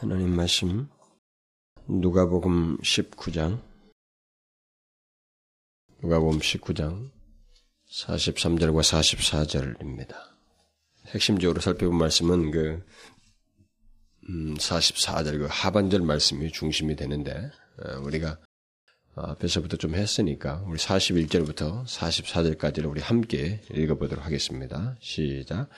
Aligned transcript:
하나님 0.00 0.34
말씀 0.34 0.88
누가복음 1.86 2.78
19장 2.78 3.60
누가복음 6.02 6.38
19장 6.38 7.10
43절과 7.90 8.80
44절입니다. 8.80 10.14
핵심적으로 11.08 11.60
살펴본 11.60 11.98
말씀은 11.98 12.50
그 12.50 12.82
음, 14.30 14.54
44절 14.54 15.38
그 15.38 15.48
하반절 15.50 16.00
말씀이 16.00 16.50
중심이 16.50 16.96
되는데 16.96 17.50
어, 17.84 17.98
우리가 17.98 18.38
앞에서부터 19.16 19.76
좀 19.76 19.94
했으니까 19.94 20.64
우리 20.66 20.78
41절부터 20.78 21.84
44절까지를 21.84 22.88
우리 22.88 23.02
함께 23.02 23.60
읽어보도록 23.70 24.24
하겠습니다. 24.24 24.96
시작. 25.00 25.68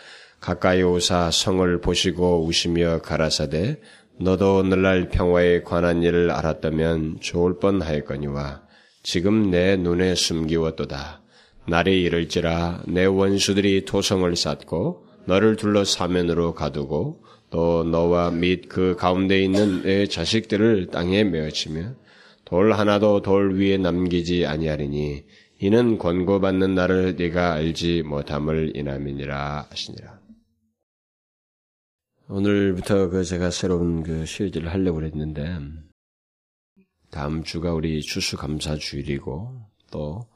가까이 0.40 0.82
오사 0.82 1.30
성을 1.30 1.80
보시고 1.80 2.44
우시며 2.44 3.00
가라사대 3.02 3.80
너도 4.22 4.58
오늘날 4.58 5.08
평화에 5.08 5.62
관한 5.62 6.04
일을 6.04 6.30
알았다면 6.30 7.16
좋을 7.20 7.58
뻔하였거니와 7.58 8.62
지금 9.02 9.50
내 9.50 9.76
눈에 9.76 10.14
숨기웠도다. 10.14 11.22
날이 11.66 12.02
이를지라 12.02 12.84
내 12.86 13.04
원수들이 13.04 13.84
토성을 13.84 14.34
쌓고 14.36 15.06
너를 15.26 15.56
둘러 15.56 15.84
사면으로 15.84 16.54
가두고 16.54 17.24
또 17.50 17.82
너와 17.82 18.30
및 18.30 18.68
그 18.68 18.94
가운데 18.96 19.42
있는 19.42 19.82
내 19.82 20.06
자식들을 20.06 20.88
땅에 20.92 21.24
메어치며 21.24 21.94
돌 22.44 22.72
하나도 22.72 23.22
돌 23.22 23.58
위에 23.58 23.76
남기지 23.76 24.46
아니하리니 24.46 25.24
이는 25.58 25.98
권고받는 25.98 26.76
나를 26.76 27.16
네가 27.16 27.54
알지 27.54 28.04
못함을 28.06 28.76
인함이니라 28.76 29.66
하시니라. 29.68 30.21
오늘부터 32.28 33.08
그 33.08 33.24
제가 33.24 33.50
새로운 33.50 34.02
그 34.02 34.24
시리즈를 34.24 34.72
하려고 34.72 35.02
했는데 35.02 35.58
다음 37.10 37.42
주가 37.42 37.74
우리 37.74 38.00
추수감사 38.00 38.76
주일이고 38.76 39.66
또 39.90 40.26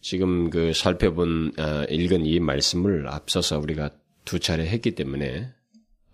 지금 0.00 0.50
그 0.50 0.72
살펴본 0.72 1.52
어, 1.58 1.84
읽은 1.88 2.26
이 2.26 2.40
말씀을 2.40 3.08
앞서서 3.08 3.58
우리가 3.58 3.90
두 4.24 4.38
차례 4.38 4.66
했기 4.66 4.94
때문에 4.94 5.52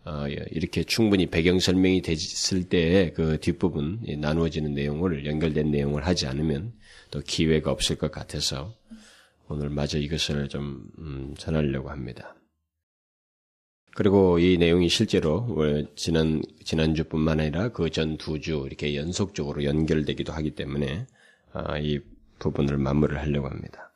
어, 0.05 0.27
예, 0.29 0.45
이렇게 0.51 0.85
충분히 0.85 1.27
배경 1.27 1.59
설명이 1.59 2.03
됐을 2.03 2.69
때에 2.69 3.13
그 3.13 3.41
뒷부분 3.41 4.05
나누어지는 4.19 4.75
내용을 4.75 5.27
연결된 5.27 5.71
내용을 5.71 6.07
하지 6.07 6.27
않으면 6.27 6.75
또 7.11 7.21
기회가 7.21 7.71
없을 7.71 7.97
것 7.97 8.11
같아서 8.11 8.75
오늘 9.49 9.71
마저 9.71 9.99
이것을 9.99 10.49
좀 10.49 10.87
음, 10.99 11.35
전하려고 11.37 11.91
합니다. 11.91 12.37
그리고 13.95 14.39
이 14.39 14.59
내용이 14.59 14.89
실제로 14.89 15.47
지난 15.97 16.43
지난주뿐만 16.65 17.41
아니라 17.41 17.69
그 17.69 17.89
전 17.91 18.17
두 18.19 18.41
주 18.41 18.65
이렇게 18.67 18.97
연속적으로 18.97 19.65
연결되기도 19.65 20.33
하기 20.33 20.53
때문에 20.53 21.07
아, 21.53 21.79
이 21.79 22.01
부분을 22.41 22.77
마무리를 22.79 23.21
하려고 23.21 23.49
합니다. 23.49 23.93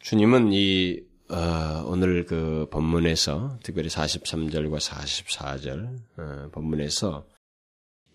주님은 0.00 0.52
이 0.52 1.00
어, 1.30 1.84
오늘 1.86 2.24
그 2.26 2.66
본문에서 2.70 3.58
특별히 3.62 3.88
43절과 3.88 4.78
44절 4.80 5.98
어, 6.18 6.48
본문에서 6.52 7.26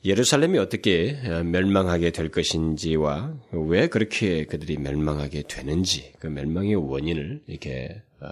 예루살렘이 0.05 0.57
어떻게 0.59 1.17
어, 1.25 1.43
멸망하게 1.43 2.11
될 2.11 2.29
것인지와 2.29 3.33
왜 3.51 3.87
그렇게 3.87 4.45
그들이 4.45 4.77
멸망하게 4.77 5.43
되는지 5.47 6.13
그 6.19 6.27
멸망의 6.27 6.75
원인을 6.75 7.43
이렇게 7.47 8.01
어, 8.19 8.27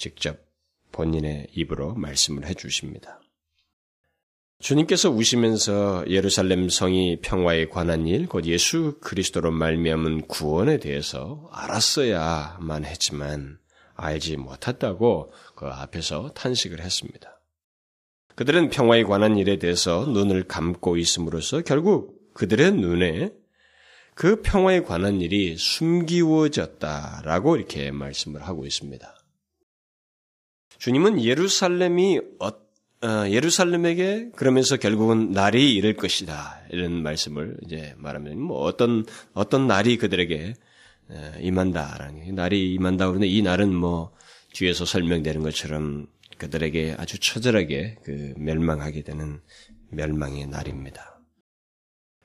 직접 0.00 0.38
본인의 0.92 1.48
입으로 1.54 1.94
말씀을 1.94 2.46
해 2.46 2.54
주십니다. 2.54 3.20
주님께서 4.58 5.10
우시면서 5.10 6.04
예루살렘 6.08 6.68
성이 6.68 7.20
평화에 7.20 7.68
관한 7.68 8.06
일, 8.06 8.26
곧 8.26 8.46
예수 8.46 8.98
그리스도로 9.00 9.52
말미암은 9.52 10.26
구원에 10.26 10.78
대해서 10.78 11.48
알았어야만 11.52 12.84
했지만 12.84 13.58
알지 13.94 14.36
못했다고 14.36 15.32
그 15.54 15.66
앞에서 15.66 16.32
탄식을 16.34 16.80
했습니다. 16.80 17.40
그들은 18.34 18.70
평화에 18.70 19.04
관한 19.04 19.36
일에 19.36 19.58
대해서 19.58 20.06
눈을 20.06 20.44
감고 20.44 20.96
있음으로써 20.96 21.62
결국 21.62 22.34
그들의 22.34 22.72
눈에 22.72 23.32
그 24.14 24.42
평화에 24.42 24.82
관한 24.82 25.20
일이 25.20 25.56
숨기워졌다라고 25.56 27.56
이렇게 27.56 27.90
말씀을 27.90 28.42
하고 28.42 28.66
있습니다. 28.66 29.19
주님은 30.80 31.22
예루살렘이 31.22 32.20
어, 32.38 32.48
어, 32.48 33.28
예루살렘에게 33.28 34.30
그러면서 34.34 34.78
결국은 34.78 35.30
날이 35.30 35.74
이를 35.74 35.94
것이다 35.94 36.62
이런 36.70 37.02
말씀을 37.02 37.58
이제 37.66 37.94
말하면 37.98 38.40
뭐 38.40 38.62
어떤 38.62 39.04
어떤 39.34 39.66
날이 39.66 39.98
그들에게 39.98 40.54
어, 41.10 41.32
임한다라는 41.38 42.34
날이 42.34 42.72
임한다 42.72 43.08
그러는데 43.08 43.28
이 43.28 43.42
날은 43.42 43.74
뭐 43.74 44.12
뒤에서 44.54 44.86
설명되는 44.86 45.42
것처럼 45.42 46.06
그들에게 46.38 46.96
아주 46.96 47.18
처절하게 47.18 47.98
그 48.02 48.32
멸망하게 48.38 49.02
되는 49.02 49.42
멸망의 49.90 50.46
날입니다. 50.46 51.20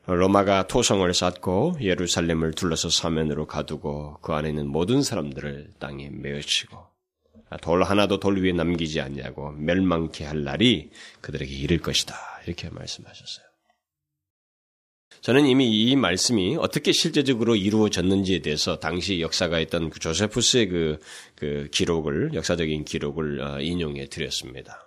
로마가 0.08 0.68
토성을 0.68 1.14
쌓고 1.14 1.80
예루살렘을 1.82 2.54
둘러서 2.54 2.90
사면으로 2.90 3.48
가두고 3.48 4.20
그 4.22 4.32
안에 4.32 4.50
있는 4.50 4.68
모든 4.68 5.02
사람들을 5.02 5.72
땅에 5.80 6.10
메어치고 6.10 6.94
돌 7.61 7.83
하나도 7.83 8.19
돌 8.19 8.41
위에 8.41 8.51
남기지 8.51 9.01
않냐고 9.01 9.51
멸망케 9.51 10.25
할 10.25 10.44
날이 10.44 10.89
그들에게 11.22 11.53
이를 11.53 11.79
것이다. 11.79 12.16
이렇게 12.45 12.69
말씀하셨어요. 12.69 13.45
저는 15.22 15.45
이미 15.45 15.72
이 15.72 15.95
말씀이 15.95 16.57
어떻게 16.59 16.91
실제적으로 16.91 17.56
이루어졌는지에 17.56 18.41
대해서 18.41 18.79
당시 18.79 19.22
역사가 19.22 19.59
있던 19.61 19.89
그 19.89 20.00
조세푸스의 20.00 20.67
그, 20.67 21.00
그 21.35 21.67
기록을, 21.72 22.33
역사적인 22.33 22.85
기록을 22.85 23.41
어, 23.41 23.59
인용해 23.59 24.07
드렸습니다. 24.07 24.81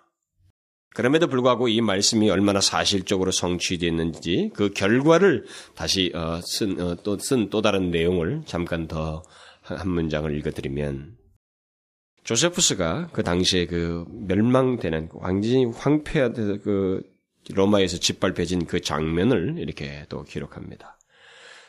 그럼에도 0.94 1.26
불구하고 1.26 1.68
이 1.68 1.80
말씀이 1.80 2.30
얼마나 2.30 2.60
사실적으로 2.60 3.32
성취됐는지 3.32 4.50
그 4.54 4.70
결과를 4.70 5.46
다시 5.74 6.12
어, 6.14 6.40
쓴, 6.42 6.80
어, 6.80 6.96
또, 7.02 7.18
쓴 7.18 7.50
또 7.50 7.62
다른 7.62 7.90
내용을 7.90 8.42
잠깐 8.46 8.86
더 8.86 9.22
한 9.76 9.90
문장을 9.90 10.34
읽어드리면 10.38 11.17
조세푸스가 12.28 13.08
그 13.14 13.22
당시에 13.22 13.64
그 13.64 14.04
멸망되는 14.10 15.08
완전히 15.14 15.64
황폐화된 15.64 16.60
그 16.60 17.00
로마에서 17.54 17.96
짓밟혀진 17.96 18.66
그 18.66 18.82
장면을 18.82 19.54
이렇게 19.56 20.04
또 20.10 20.24
기록합니다. 20.24 20.98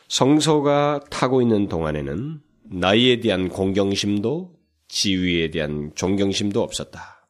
성소가 0.09 1.05
타고 1.09 1.41
있는 1.41 1.69
동안에는 1.69 2.41
나이에 2.71 3.21
대한 3.21 3.47
공경심도 3.47 4.53
지위에 4.89 5.49
대한 5.49 5.93
존경심도 5.95 6.61
없었다. 6.61 7.25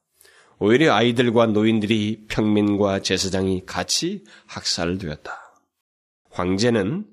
오히려 0.58 0.96
아이들과 0.96 1.46
노인들이 1.46 2.26
평민과 2.30 3.02
제사장이 3.02 3.62
같이 3.68 4.24
학살되었다. 4.48 5.32
황제는 6.32 7.06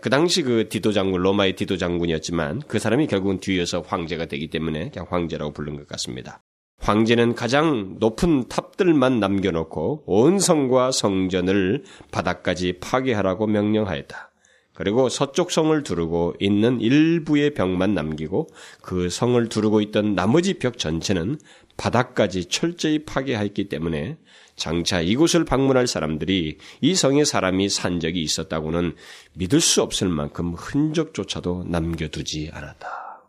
그 0.00 0.10
당시 0.10 0.42
그 0.42 0.68
디도 0.68 0.92
장군, 0.92 1.22
로마의 1.22 1.56
디도 1.56 1.76
장군이었지만 1.76 2.62
그 2.68 2.78
사람이 2.78 3.08
결국은 3.08 3.40
뒤에서 3.40 3.80
황제가 3.80 4.26
되기 4.26 4.48
때문에 4.48 4.90
그냥 4.90 5.06
황제라고 5.10 5.52
부른 5.52 5.76
것 5.76 5.88
같습니다. 5.88 6.42
황제는 6.78 7.34
가장 7.34 7.96
높은 7.98 8.48
탑들만 8.48 9.20
남겨놓고 9.20 10.04
온 10.06 10.38
성과 10.38 10.90
성전을 10.90 11.84
바닥까지 12.10 12.78
파괴하라고 12.80 13.46
명령하였다. 13.46 14.32
그리고 14.74 15.08
서쪽 15.08 15.50
성을 15.50 15.82
두르고 15.82 16.34
있는 16.40 16.80
일부의 16.80 17.54
벽만 17.54 17.94
남기고 17.94 18.48
그 18.82 19.10
성을 19.10 19.48
두르고 19.48 19.80
있던 19.80 20.14
나머지 20.14 20.54
벽 20.54 20.78
전체는 20.78 21.38
바닥까지 21.76 22.46
철저히 22.46 23.04
파괴하였기 23.04 23.68
때문에 23.68 24.16
장차 24.56 25.00
이곳을 25.00 25.44
방문할 25.44 25.86
사람들이 25.86 26.58
이 26.80 26.94
성에 26.94 27.24
사람이 27.24 27.68
산 27.68 28.00
적이 28.00 28.22
있었다고는 28.22 28.94
믿을 29.34 29.60
수 29.60 29.82
없을 29.82 30.08
만큼 30.08 30.54
흔적조차도 30.54 31.64
남겨두지 31.64 32.50
않았다. 32.52 33.22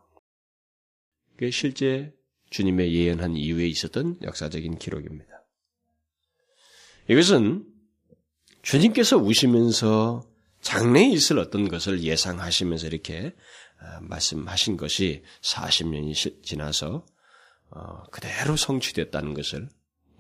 그게 1.32 1.50
실제 1.52 2.14
주님의 2.50 2.94
예언한 2.94 3.36
이후에 3.36 3.68
있었던 3.68 4.18
역사적인 4.22 4.78
기록입니다. 4.78 5.44
이것은 7.10 7.66
주님께서 8.62 9.18
우시면서 9.18 10.24
장래에 10.62 11.10
있을 11.10 11.40
어떤 11.40 11.68
것을 11.68 12.02
예상하시면서 12.04 12.88
이렇게 12.88 13.36
어, 13.82 14.00
말씀하신 14.02 14.78
것이 14.78 15.24
40년이 15.42 16.44
지나서 16.44 17.06
어, 17.72 18.04
그대로 18.12 18.56
성취됐다는 18.56 19.34
것을 19.34 19.68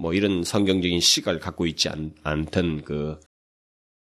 뭐 0.04 0.14
이런 0.14 0.44
성경적인 0.44 1.00
시각을 1.00 1.40
갖고 1.40 1.66
있지 1.66 1.88
않, 1.88 2.14
않던 2.24 2.84
그 2.84 3.22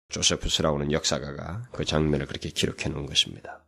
조세프스라고 0.09 0.77
하는 0.77 0.91
역사가가 0.91 1.69
그 1.71 1.85
장면을 1.85 2.25
그렇게 2.25 2.49
기록해 2.49 2.89
놓은 2.89 3.05
것입니다. 3.05 3.63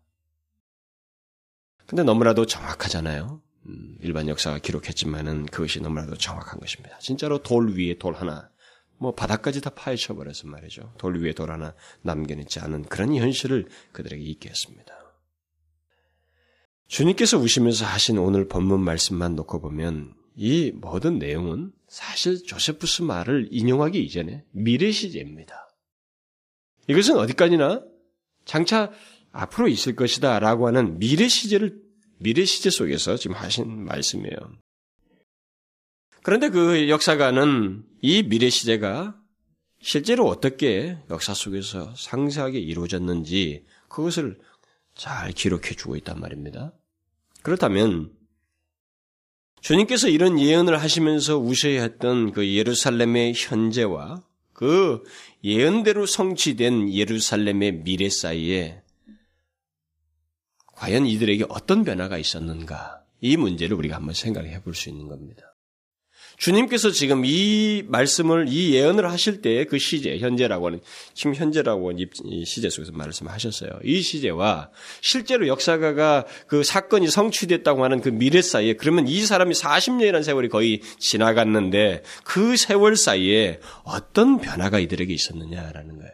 근데 1.87 2.03
너무나도 2.03 2.45
정확하잖아요. 2.45 3.41
음, 3.67 3.97
일반 4.01 4.27
역사가 4.27 4.59
기록했지만은 4.59 5.45
그것이 5.45 5.79
너무나도 5.79 6.17
정확한 6.17 6.59
것입니다. 6.59 6.99
진짜로 6.99 7.41
돌 7.41 7.73
위에 7.73 7.97
돌 7.97 8.15
하나, 8.15 8.49
뭐 8.97 9.15
바닥까지 9.15 9.61
다 9.61 9.69
파헤쳐 9.69 10.15
버려서 10.15 10.49
말이죠. 10.49 10.93
돌 10.97 11.17
위에 11.23 11.31
돌 11.31 11.51
하나 11.51 11.73
남겨놓지 12.01 12.59
않은 12.59 12.83
그런 12.83 13.15
현실을 13.15 13.69
그들에게 13.93 14.21
있게 14.21 14.49
했습니다. 14.49 14.93
주님께서 16.87 17.37
우시면서 17.37 17.85
하신 17.85 18.17
오늘 18.17 18.49
본문 18.49 18.81
말씀만 18.81 19.35
놓고 19.37 19.61
보면 19.61 20.15
이 20.35 20.71
모든 20.75 21.17
내용은 21.17 21.71
사실 21.95 22.43
조세푸스 22.43 23.03
말을 23.03 23.47
인용하기 23.51 24.03
이전에 24.03 24.43
미래 24.51 24.91
시제입니다. 24.91 25.69
이것은 26.89 27.17
어디까지나 27.17 27.85
장차 28.43 28.91
앞으로 29.31 29.69
있을 29.69 29.95
것이다 29.95 30.39
라고 30.39 30.67
하는 30.67 30.99
미래 30.99 31.29
시제를 31.29 31.81
미래 32.19 32.43
시제 32.43 32.69
속에서 32.69 33.15
지금 33.15 33.37
하신 33.37 33.85
말씀이에요. 33.85 34.35
그런데 36.21 36.49
그 36.49 36.89
역사가는 36.89 37.85
이 38.01 38.23
미래 38.23 38.49
시제가 38.49 39.17
실제로 39.79 40.27
어떻게 40.27 40.97
역사 41.09 41.33
속에서 41.33 41.95
상세하게 41.95 42.59
이루어졌는지 42.59 43.63
그것을 43.87 44.37
잘 44.95 45.31
기록해 45.31 45.75
주고 45.77 45.95
있단 45.95 46.19
말입니다. 46.19 46.73
그렇다면 47.41 48.11
주님께서 49.65 50.09
이런 50.09 50.39
예언을 50.39 50.79
하시면서 50.79 51.39
우셔야 51.39 51.81
했던 51.81 52.31
그 52.31 52.47
예루살렘의 52.47 53.33
현재와 53.35 54.21
그 54.53 55.03
예언대로 55.43 56.05
성취된 56.05 56.93
예루살렘의 56.93 57.83
미래 57.83 58.07
사이에 58.07 58.83
과연 60.67 61.07
이들에게 61.07 61.45
어떤 61.49 61.83
변화가 61.83 62.19
있었는가? 62.19 63.03
이 63.21 63.37
문제를 63.37 63.75
우리가 63.75 63.95
한번 63.95 64.13
생각해 64.13 64.61
볼 64.61 64.75
수 64.75 64.89
있는 64.89 65.07
겁니다. 65.07 65.54
주님께서 66.37 66.91
지금 66.91 67.23
이 67.25 67.83
말씀을, 67.87 68.47
이 68.49 68.73
예언을 68.73 69.09
하실 69.09 69.41
때 69.41 69.65
그 69.65 69.79
시제, 69.79 70.17
현재라고 70.19 70.67
하는, 70.67 70.81
지금 71.13 71.33
현재라고 71.33 71.89
하는 71.89 72.07
시제 72.45 72.69
속에서 72.69 72.91
말씀하셨어요. 72.91 73.71
이 73.83 74.01
시제와 74.01 74.69
실제로 75.01 75.47
역사가가 75.47 76.25
그 76.47 76.63
사건이 76.63 77.07
성취됐다고 77.09 77.83
하는 77.83 78.01
그 78.01 78.09
미래 78.09 78.41
사이에, 78.41 78.73
그러면 78.73 79.07
이 79.07 79.25
사람이 79.25 79.53
40년이라는 79.53 80.23
세월이 80.23 80.49
거의 80.49 80.81
지나갔는데 80.99 82.03
그 82.23 82.57
세월 82.57 82.95
사이에 82.95 83.59
어떤 83.83 84.39
변화가 84.39 84.79
이들에게 84.79 85.13
있었느냐라는 85.13 85.97
거예요. 85.97 86.11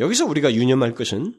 여기서 0.00 0.26
우리가 0.26 0.54
유념할 0.54 0.94
것은 0.94 1.34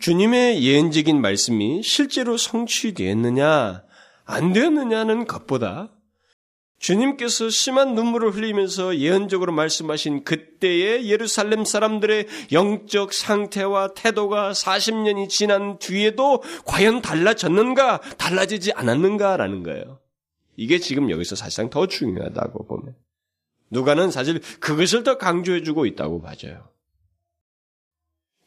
주님의 0.00 0.62
예언적인 0.62 1.20
말씀이 1.20 1.82
실제로 1.82 2.36
성취되었느냐, 2.36 3.84
안 4.24 4.52
되었느냐는 4.52 5.26
것보다 5.26 5.90
주님께서 6.78 7.48
심한 7.48 7.94
눈물을 7.94 8.34
흘리면서 8.34 8.98
예언적으로 8.98 9.52
말씀하신 9.52 10.24
그때의 10.24 11.08
예루살렘 11.08 11.64
사람들의 11.64 12.26
영적 12.52 13.14
상태와 13.14 13.94
태도가 13.94 14.52
40년이 14.52 15.30
지난 15.30 15.78
뒤에도 15.78 16.42
과연 16.66 17.00
달라졌는가, 17.00 18.00
달라지지 18.18 18.72
않았는가라는 18.72 19.62
거예요. 19.62 20.00
이게 20.56 20.78
지금 20.78 21.10
여기서 21.10 21.36
사실상 21.36 21.70
더 21.70 21.86
중요하다고 21.86 22.66
보면. 22.66 22.94
누가는 23.70 24.10
사실 24.10 24.40
그것을 24.60 25.04
더 25.04 25.16
강조해주고 25.16 25.86
있다고 25.86 26.20
봐져요. 26.20 26.68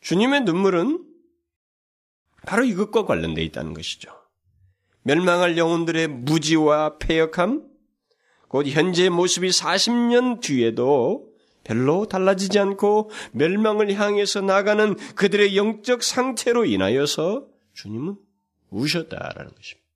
주님의 0.02 0.42
눈물은 0.42 1.06
바로 2.46 2.64
이것과 2.64 3.06
관련되어 3.06 3.44
있다는 3.44 3.74
것이죠. 3.74 4.17
멸망할 5.08 5.58
영혼들의 5.58 6.10
무지와 6.10 6.98
폐역함, 6.98 7.64
곧 8.50 8.68
현재의 8.68 9.10
모습이 9.10 9.48
40년 9.48 10.42
뒤에도 10.42 11.30
별로 11.64 12.08
달라지지 12.08 12.60
않고 12.60 13.10
멸망을 13.32 13.94
향해서 13.94 14.42
나가는 14.42 14.96
그들의 15.16 15.56
영적 15.56 16.04
상태로 16.04 16.66
인하여서 16.66 17.48
주님은 17.74 18.18
우셨다라는 18.70 19.56
것입니다. 19.56 19.88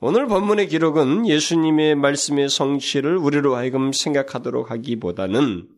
오늘 0.00 0.28
본문의 0.28 0.68
기록은 0.68 1.26
예수님의 1.26 1.96
말씀의 1.96 2.48
성취를 2.48 3.16
우리로 3.16 3.56
하여금 3.56 3.92
생각하도록 3.92 4.70
하기보다는 4.70 5.68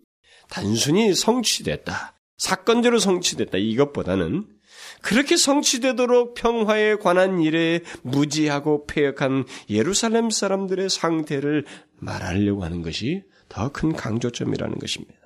단순히 0.50 1.14
성취됐다, 1.14 2.20
사건적으로 2.36 2.98
성취됐다 2.98 3.56
이것보다는 3.56 4.59
그렇게 5.02 5.36
성취되도록 5.36 6.34
평화에 6.34 6.96
관한 6.96 7.40
일에 7.40 7.80
무지하고 8.02 8.86
폐역한 8.86 9.44
예루살렘 9.68 10.30
사람들의 10.30 10.90
상태를 10.90 11.64
말하려고 11.98 12.64
하는 12.64 12.82
것이 12.82 13.22
더 13.48 13.70
큰 13.70 13.92
강조점이라는 13.92 14.78
것입니다. 14.78 15.18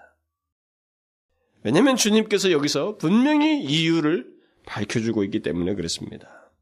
왜냐하면 1.62 1.96
주님께서 1.96 2.50
여기서 2.52 2.96
분명히 2.98 3.62
이유를 3.62 4.26
밝혀주고 4.66 5.24
있기 5.24 5.40
때문에 5.40 5.74
그렇습니다. 5.74 6.52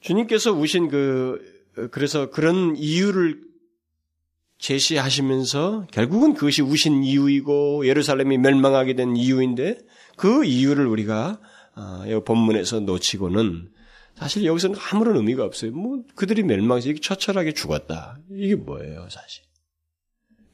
주님께서 0.00 0.52
우신 0.52 0.88
그, 0.88 1.64
그래서 1.90 2.30
그런 2.30 2.76
이유를 2.76 3.40
제시하시면서 4.64 5.88
결국은 5.92 6.32
그것이 6.32 6.62
우신 6.62 7.04
이유이고 7.04 7.86
예루살렘이 7.86 8.38
멸망하게 8.38 8.94
된 8.94 9.14
이유인데 9.14 9.78
그 10.16 10.44
이유를 10.44 10.86
우리가 10.86 11.38
어, 11.76 12.20
본문에서 12.24 12.80
놓치고는 12.80 13.70
사실 14.16 14.44
여기서는 14.44 14.76
아무런 14.90 15.16
의미가 15.16 15.44
없어요. 15.44 15.72
뭐 15.72 16.02
그들이 16.14 16.44
멸망해서 16.44 16.88
이렇게 16.88 17.00
처철하게 17.00 17.52
죽었다. 17.52 18.18
이게 18.32 18.54
뭐예요, 18.54 19.06
사실? 19.10 19.44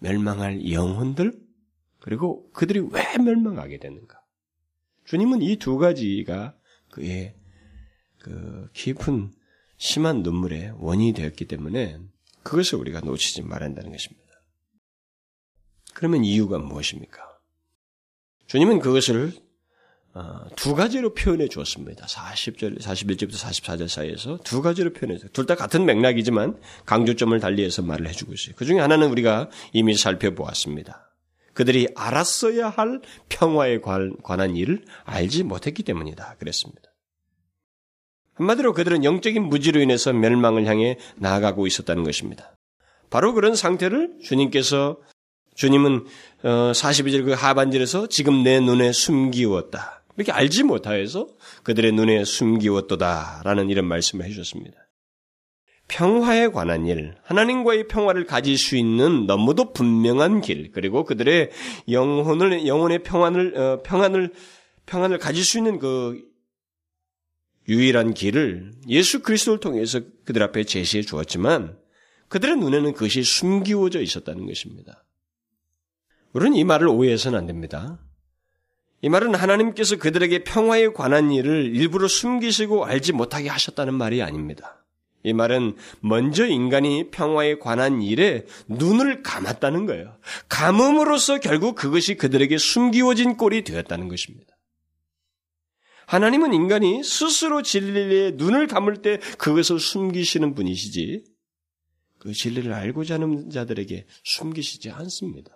멸망할 0.01 0.69
영혼들 0.73 1.33
그리고 2.01 2.51
그들이 2.53 2.81
왜 2.91 3.19
멸망하게 3.19 3.79
되는가? 3.79 4.19
주님은 5.05 5.43
이 5.43 5.57
두 5.57 5.77
가지가 5.77 6.57
그의 6.91 7.37
그 8.19 8.69
깊은 8.73 9.31
심한 9.77 10.23
눈물의 10.23 10.73
원인이 10.79 11.13
되었기 11.13 11.45
때문에 11.45 12.01
그것을 12.43 12.79
우리가 12.79 13.01
놓치지 13.01 13.43
말아야 13.43 13.69
한다는 13.69 13.93
것입니다. 13.93 14.21
그러면 15.95 16.25
이유가 16.25 16.59
무엇입니까? 16.59 17.39
주님은 18.47 18.81
그것을 18.81 19.33
어, 20.13 20.49
두 20.57 20.75
가지로 20.75 21.15
표현해 21.15 21.47
주었습니다. 21.47 22.05
40절, 22.07 22.81
41절부터 22.81 23.35
44절 23.35 23.87
사이에서 23.89 24.39
두 24.43 24.61
가지로 24.61 24.93
표현해서 24.93 25.29
둘 25.29 25.47
다 25.47 25.55
같은 25.55 25.85
맥락이지만 25.85 26.61
강조점을 26.85 27.39
달리해서 27.39 27.83
말을 27.83 28.09
해주고 28.09 28.33
있어요. 28.33 28.55
그 28.57 28.65
중에 28.65 28.81
하나는 28.81 29.09
우리가 29.11 29.51
이미 29.73 29.95
살펴보았습니다. 29.95 31.13
그들이 31.55 31.89
알았어야 31.95 32.71
할 32.71 33.03
평화에 33.29 33.81
관한 33.81 34.57
일을 34.57 34.85
알지 35.05 35.45
못했기 35.45 35.85
때문이다. 35.85 36.37
그랬습니다. 36.39 36.90
한마디로 38.41 38.73
그들은 38.73 39.05
영적인 39.05 39.43
무지로 39.43 39.81
인해서 39.81 40.15
멸망을 40.15 40.65
향해 40.65 40.97
나아가고 41.17 41.67
있었다는 41.67 42.05
것입니다. 42.05 42.57
바로 43.11 43.35
그런 43.35 43.55
상태를 43.55 44.15
주님께서 44.23 44.97
주님은 45.57 46.07
42절 46.43 47.21
어, 47.21 47.25
그 47.27 47.33
하반절에서 47.33 48.07
지금 48.07 48.43
내 48.43 48.59
눈에 48.61 48.93
숨기웠다. 48.93 50.05
이렇게 50.17 50.33
알지 50.33 50.63
못하여서 50.63 51.29
그들의 51.65 51.93
눈에 51.93 52.25
숨기웠도다라는 52.25 53.69
이런 53.69 53.85
말씀을 53.85 54.25
해주셨습니다. 54.25 54.79
평화에 55.89 56.49
관한 56.49 56.87
일, 56.87 57.17
하나님과의 57.25 57.89
평화를 57.89 58.25
가질 58.25 58.57
수 58.57 58.77
있는 58.77 59.27
너무도 59.27 59.73
분명한 59.73 60.41
길, 60.41 60.71
그리고 60.73 61.05
그들의 61.05 61.51
영혼을 61.91 62.67
영혼의 62.67 63.03
평안을 63.03 63.59
어, 63.59 63.83
평안을 63.83 64.33
평안을 64.87 65.19
가질 65.19 65.45
수 65.45 65.59
있는 65.59 65.79
그 65.79 66.30
유일한 67.71 68.15
길을 68.15 68.73
예수 68.89 69.23
그리스도를 69.23 69.61
통해서 69.61 70.01
그들 70.25 70.43
앞에 70.43 70.65
제시해 70.65 71.05
주었지만 71.05 71.79
그들의 72.29 72.57
눈에는 72.57 72.93
그것이 72.95 73.23
숨기워져 73.23 74.01
있었다는 74.01 74.47
것입니다. 74.47 75.05
우리는 76.33 76.57
이 76.57 76.65
말을 76.65 76.89
오해해서는 76.89 77.39
안 77.39 77.47
됩니다. 77.47 78.01
이 79.03 79.09
말은 79.09 79.37
하나님께서 79.37 79.97
그들에게 79.97 80.43
평화에 80.43 80.89
관한 80.89 81.31
일을 81.31 81.75
일부러 81.75 82.09
숨기시고 82.09 82.85
알지 82.85 83.13
못하게 83.13 83.49
하셨다는 83.49 83.95
말이 83.95 84.21
아닙니다. 84.21 84.85
이 85.23 85.33
말은 85.33 85.77
먼저 86.01 86.47
인간이 86.47 87.11
평화에 87.11 87.59
관한 87.59 88.03
일에 88.03 88.47
눈을 88.67 89.23
감았다는 89.23 89.87
거예요. 89.87 90.17
감음으로써 90.49 91.39
결국 91.39 91.77
그것이 91.77 92.17
그들에게 92.17 92.59
숨기워진 92.59 93.37
꼴이 93.37 93.63
되었다는 93.63 94.09
것입니다. 94.09 94.50
하나님은 96.11 96.53
인간이 96.55 97.05
스스로 97.05 97.63
진리에 97.63 98.33
눈을 98.33 98.67
감을 98.67 99.01
때 99.01 99.19
그것을 99.39 99.79
숨기시는 99.79 100.57
분이시지 100.57 101.23
그 102.19 102.33
진리를 102.33 102.73
알고자 102.73 103.15
하는 103.15 103.49
자들에게 103.49 104.09
숨기시지 104.25 104.91
않습니다. 104.91 105.53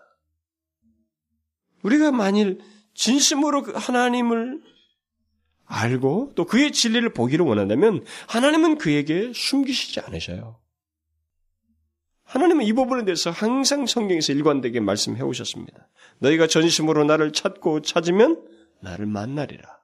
우리가 1.83 2.13
만일 2.13 2.61
진심으로 2.95 3.65
그 3.65 3.73
하나님을 3.73 4.63
알고 5.65 6.35
또 6.37 6.45
그의 6.45 6.71
진리를 6.71 7.13
보기를 7.13 7.45
원한다면 7.45 8.05
하나님은 8.29 8.79
그에게 8.79 9.33
숨기시지 9.35 9.99
않으셔요. 9.99 10.61
하나님은 12.23 12.65
이 12.65 12.73
부분에 12.75 13.05
대해서 13.05 13.33
항상 13.33 13.87
성경에서 13.87 14.33
일관되게 14.33 14.79
말씀해 14.79 15.21
오셨습니다. 15.21 15.91
너희가 16.21 16.47
전심으로 16.47 17.03
나를 17.03 17.33
찾고 17.33 17.83
찾으면 17.83 18.47
나를 18.81 19.07
만나리라. 19.07 19.84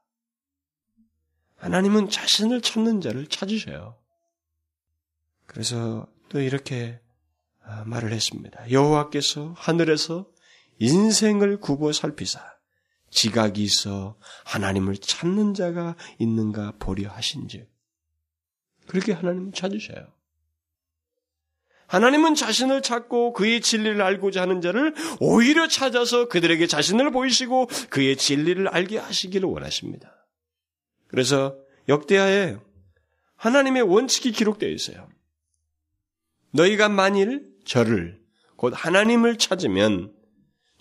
하나님은 1.61 2.09
자신을 2.09 2.63
찾는 2.63 3.01
자를 3.01 3.27
찾으셔요. 3.27 3.97
그래서 5.47 6.07
또 6.29 6.41
이렇게 6.41 7.01
아, 7.63 7.85
말을 7.85 8.13
했습니다. 8.13 8.71
여호와께서 8.71 9.55
하늘에서 9.57 10.27
인생을 10.79 11.61
굽어 11.61 11.93
살피사 11.93 12.41
지각이 13.11 13.63
있어 13.63 14.17
하나님을 14.45 14.97
찾는 14.97 15.55
자가 15.55 15.97
있는가 16.19 16.75
보려 16.79 17.11
하신즉 17.11 17.69
그렇게 18.87 19.13
하나님은 19.13 19.53
찾으셔요. 19.53 20.09
하나님은 21.89 22.37
자신을 22.37 22.83
찾고 22.83 23.33
그의 23.33 23.61
진리를 23.61 24.01
알고자 24.01 24.43
하는 24.43 24.61
자를 24.61 24.95
오히려 25.19 25.67
찾아서 25.67 26.29
그들에게 26.29 26.67
자신을 26.69 27.11
보이시고 27.11 27.67
그의 27.91 28.17
진리를 28.17 28.69
알게 28.69 28.99
하시기를 28.99 29.49
원하십니다. 29.49 30.20
그래서 31.11 31.59
역대하에 31.89 32.57
하나님의 33.35 33.83
원칙이 33.83 34.33
기록되어 34.33 34.69
있어요. 34.69 35.09
너희가 36.53 36.89
만일 36.89 37.49
저를 37.65 38.21
곧 38.57 38.73
하나님을 38.77 39.39
찾으면 39.39 40.15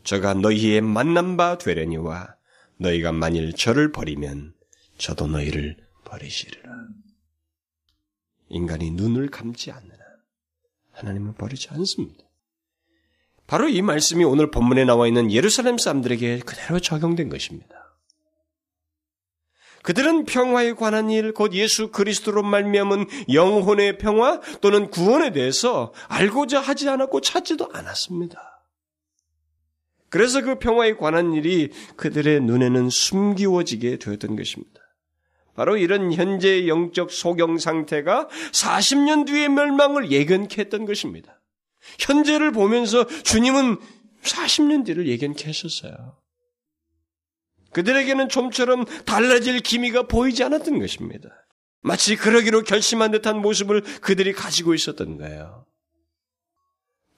저가 0.03 0.35
너희의 0.35 0.81
만난 0.81 1.35
바 1.35 1.57
되려니와 1.57 2.35
너희가 2.77 3.11
만일 3.11 3.53
저를 3.53 3.91
버리면 3.91 4.53
저도 4.97 5.27
너희를 5.27 5.77
버리시리라. 6.05 6.69
인간이 8.49 8.91
눈을 8.91 9.29
감지 9.29 9.71
않느나 9.71 9.97
하나님은 10.91 11.35
버리지 11.35 11.69
않습니다. 11.71 12.23
바로 13.47 13.67
이 13.67 13.81
말씀이 13.81 14.23
오늘 14.23 14.51
본문에 14.51 14.85
나와 14.85 15.07
있는 15.07 15.31
예루살렘 15.31 15.77
사람들에게 15.77 16.39
그대로 16.39 16.79
적용된 16.79 17.29
것입니다. 17.29 17.78
그들은 19.83 20.25
평화에 20.25 20.73
관한 20.73 21.09
일, 21.09 21.33
곧 21.33 21.53
예수 21.53 21.89
그리스도로 21.89 22.43
말미암은 22.43 23.05
영혼의 23.33 23.97
평화 23.97 24.39
또는 24.61 24.89
구원에 24.89 25.31
대해서 25.31 25.93
알고자 26.07 26.59
하지 26.59 26.89
않았고 26.89 27.21
찾지도 27.21 27.69
않았습니다. 27.73 28.49
그래서 30.09 30.41
그 30.41 30.57
평화에 30.57 30.95
관한 30.95 31.33
일이 31.33 31.69
그들의 31.95 32.41
눈에는 32.41 32.89
숨기워지게 32.89 33.97
되었던 33.97 34.35
것입니다. 34.35 34.81
바로 35.55 35.77
이런 35.77 36.13
현재의 36.13 36.67
영적 36.67 37.11
소경 37.11 37.57
상태가 37.57 38.27
40년 38.51 39.27
뒤의 39.27 39.49
멸망을 39.49 40.11
예견케 40.11 40.61
했던 40.61 40.85
것입니다. 40.85 41.41
현재를 41.99 42.51
보면서 42.51 43.05
주님은 43.05 43.77
40년 44.23 44.85
뒤를 44.85 45.07
예견케 45.07 45.47
했었어요. 45.47 46.15
그들에게는 47.71 48.29
좀처럼 48.29 48.85
달라질 49.05 49.59
기미가 49.59 50.03
보이지 50.03 50.43
않았던 50.43 50.79
것입니다. 50.79 51.29
마치 51.81 52.15
그러기로 52.15 52.63
결심한 52.63 53.11
듯한 53.11 53.41
모습을 53.41 53.81
그들이 54.01 54.33
가지고 54.33 54.73
있었던 54.73 55.17
거예요. 55.17 55.65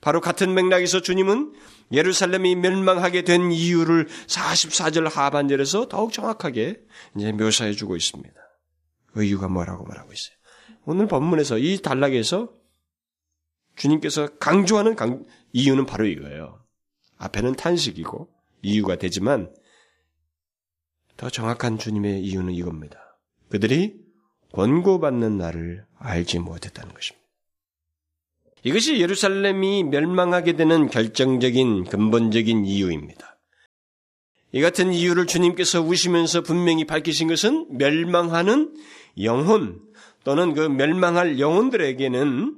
바로 0.00 0.20
같은 0.20 0.52
맥락에서 0.52 1.00
주님은 1.00 1.54
예루살렘이 1.92 2.56
멸망하게 2.56 3.22
된 3.22 3.52
이유를 3.52 4.08
44절 4.26 5.08
하반절에서 5.10 5.88
더욱 5.88 6.12
정확하게 6.12 6.80
이제 7.16 7.32
묘사해 7.32 7.72
주고 7.72 7.96
있습니다. 7.96 8.34
그 9.12 9.22
이유가 9.22 9.48
뭐라고 9.48 9.84
말하고 9.84 10.12
있어요. 10.12 10.36
오늘 10.84 11.06
본문에서 11.06 11.58
이 11.58 11.78
단락에서 11.80 12.50
주님께서 13.76 14.38
강조하는 14.38 14.96
강, 14.96 15.24
이유는 15.52 15.86
바로 15.86 16.06
이거예요. 16.06 16.64
앞에는 17.18 17.54
탄식이고 17.54 18.28
이유가 18.62 18.96
되지만 18.96 19.54
더 21.22 21.30
정확한 21.30 21.78
주님의 21.78 22.20
이유는 22.24 22.52
이겁니다. 22.52 23.16
그들이 23.48 23.94
권고받는 24.50 25.38
날을 25.38 25.86
알지 26.00 26.40
못했다는 26.40 26.92
것입니다. 26.92 27.24
이것이 28.64 28.98
예루살렘이 28.98 29.84
멸망하게 29.84 30.54
되는 30.54 30.88
결정적인 30.88 31.84
근본적인 31.84 32.64
이유입니다. 32.64 33.38
이 34.50 34.60
같은 34.60 34.92
이유를 34.92 35.28
주님께서 35.28 35.80
우시면서 35.80 36.40
분명히 36.40 36.84
밝히신 36.84 37.28
것은 37.28 37.68
멸망하는 37.78 38.74
영혼 39.22 39.80
또는 40.24 40.54
그 40.54 40.62
멸망할 40.62 41.38
영혼들에게는 41.38 42.56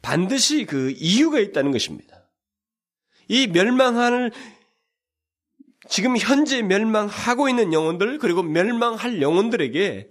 반드시 0.00 0.64
그 0.64 0.94
이유가 0.96 1.40
있다는 1.40 1.72
것입니다. 1.72 2.30
이 3.26 3.48
멸망할 3.48 4.30
지금 5.90 6.16
현재 6.16 6.62
멸망하고 6.62 7.48
있는 7.48 7.72
영혼들 7.72 8.18
그리고 8.18 8.44
멸망할 8.44 9.20
영혼들에게 9.20 10.10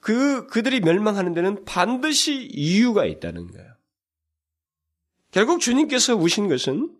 그 0.00 0.46
그들이 0.48 0.80
멸망하는 0.80 1.32
데는 1.32 1.64
반드시 1.64 2.46
이유가 2.52 3.06
있다는 3.06 3.50
거예요. 3.50 3.74
결국 5.30 5.60
주님께서 5.60 6.14
우신 6.14 6.48
것은 6.48 6.94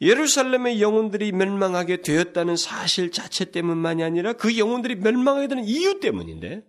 예루살렘의 0.00 0.80
영혼들이 0.80 1.32
멸망하게 1.32 2.00
되었다는 2.00 2.56
사실 2.56 3.10
자체 3.10 3.44
때문만이 3.50 4.02
아니라 4.02 4.32
그 4.32 4.58
영혼들이 4.58 4.96
멸망하게 4.96 5.48
되는 5.48 5.64
이유 5.64 6.00
때문인데 6.00 6.64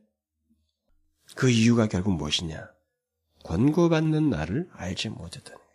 그 1.36 1.50
이유가 1.50 1.88
결국 1.88 2.16
무엇이냐? 2.16 2.70
권고받는 3.46 4.30
나를 4.30 4.68
알지 4.74 5.10
거예요. 5.10 5.67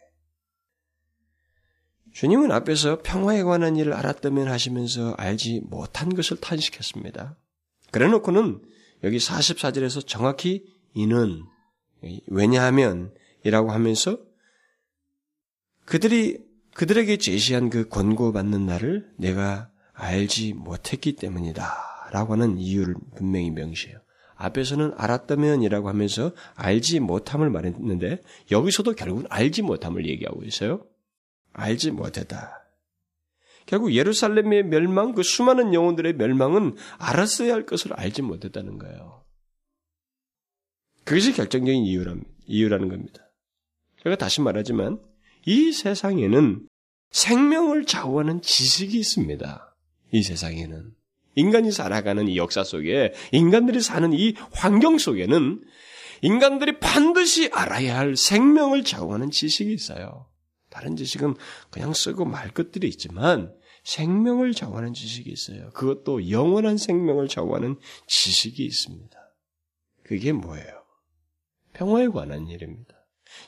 주님은 2.13 2.53
앞에서 2.53 3.01
평화에 3.03 3.43
관한 3.43 3.77
일을 3.77 3.95
알았다면 3.95 4.49
하시면서 4.49 5.15
알지 5.17 5.63
못한 5.65 6.15
것을 6.15 6.39
탄식했습니다. 6.39 7.37
그래 7.91 8.09
놓고는 8.09 8.63
여기 9.05 9.19
44절에서 9.19 10.07
정확히 10.07 10.65
이는 10.95 11.43
왜냐하면 12.27 13.13
이라고 13.45 13.73
하면서 13.73 14.19
그들이 15.85 16.39
그들에게 16.75 17.17
제시한 17.19 17.71
그 17.71 17.89
권고받는 17.89 18.67
날을 18.67 19.11
내가 19.19 19.71
알지 19.93 20.55
못했기 20.55 21.17
때문이다. 21.17 22.09
라고 22.13 22.35
하는 22.35 22.59
이유를 22.59 22.95
분명히 23.17 23.51
명시해요. 23.51 23.99
앞에서는 24.37 24.95
알았다면이라고 24.97 25.89
하면서 25.89 26.33
알지 26.55 27.01
못함을 27.01 27.51
말했는데 27.51 28.23
여기서도 28.51 28.95
결국은 28.95 29.27
알지 29.29 29.63
못함을 29.63 30.09
얘기하고 30.09 30.43
있어요. 30.45 30.85
알지 31.53 31.91
못했다. 31.91 32.63
결국 33.67 33.95
예루살렘의 33.95 34.65
멸망, 34.65 35.15
그 35.15 35.23
수많은 35.23 35.73
영혼들의 35.73 36.15
멸망은 36.15 36.77
알았어야 36.99 37.55
할 37.55 37.65
것을 37.65 37.93
알지 37.95 38.23
못했다는 38.23 38.79
거예요. 38.79 39.25
그것이 41.05 41.33
결정적인 41.33 41.85
이유라는, 41.85 42.89
겁니다. 42.89 43.31
제가 44.03 44.17
다시 44.17 44.41
말하지만 44.41 45.01
이 45.47 45.73
세상에는 45.73 46.69
생명을 47.11 47.87
좌우하는 47.87 48.43
지식이 48.43 48.99
있습니다. 48.99 49.77
이 50.13 50.23
세상에는. 50.23 50.93
인간이 51.35 51.73
살아가는 51.73 52.29
이 52.29 52.37
역사 52.37 52.63
속에, 52.63 53.15
인간들이 53.33 53.81
사는 53.81 54.13
이 54.13 54.35
환경 54.53 54.99
속에는 54.99 55.63
인간들이 56.21 56.79
반드시 56.79 57.49
알아야 57.53 57.99
할 57.99 58.17
생명을 58.17 58.85
좌우하는 58.85 59.31
지식이 59.31 59.73
있어요. 59.73 60.27
다른 60.73 60.97
지식은 60.97 61.35
그냥 61.71 61.93
쓰고 61.93 62.25
말 62.25 62.51
것들이 62.51 62.89
있지만 62.89 63.55
생명을 63.85 64.53
좌우하는 64.55 64.95
지식이 64.95 65.31
있어요. 65.31 65.71
그것도 65.71 66.31
영원한 66.31 66.79
생명을 66.79 67.29
좌우하는 67.29 67.77
지식이 68.07 68.65
있습니다. 68.65 69.19
그게 70.05 70.33
뭐예요? 70.33 70.83
평화에 71.75 72.09
관한 72.09 72.49
일입니다. 72.49 72.95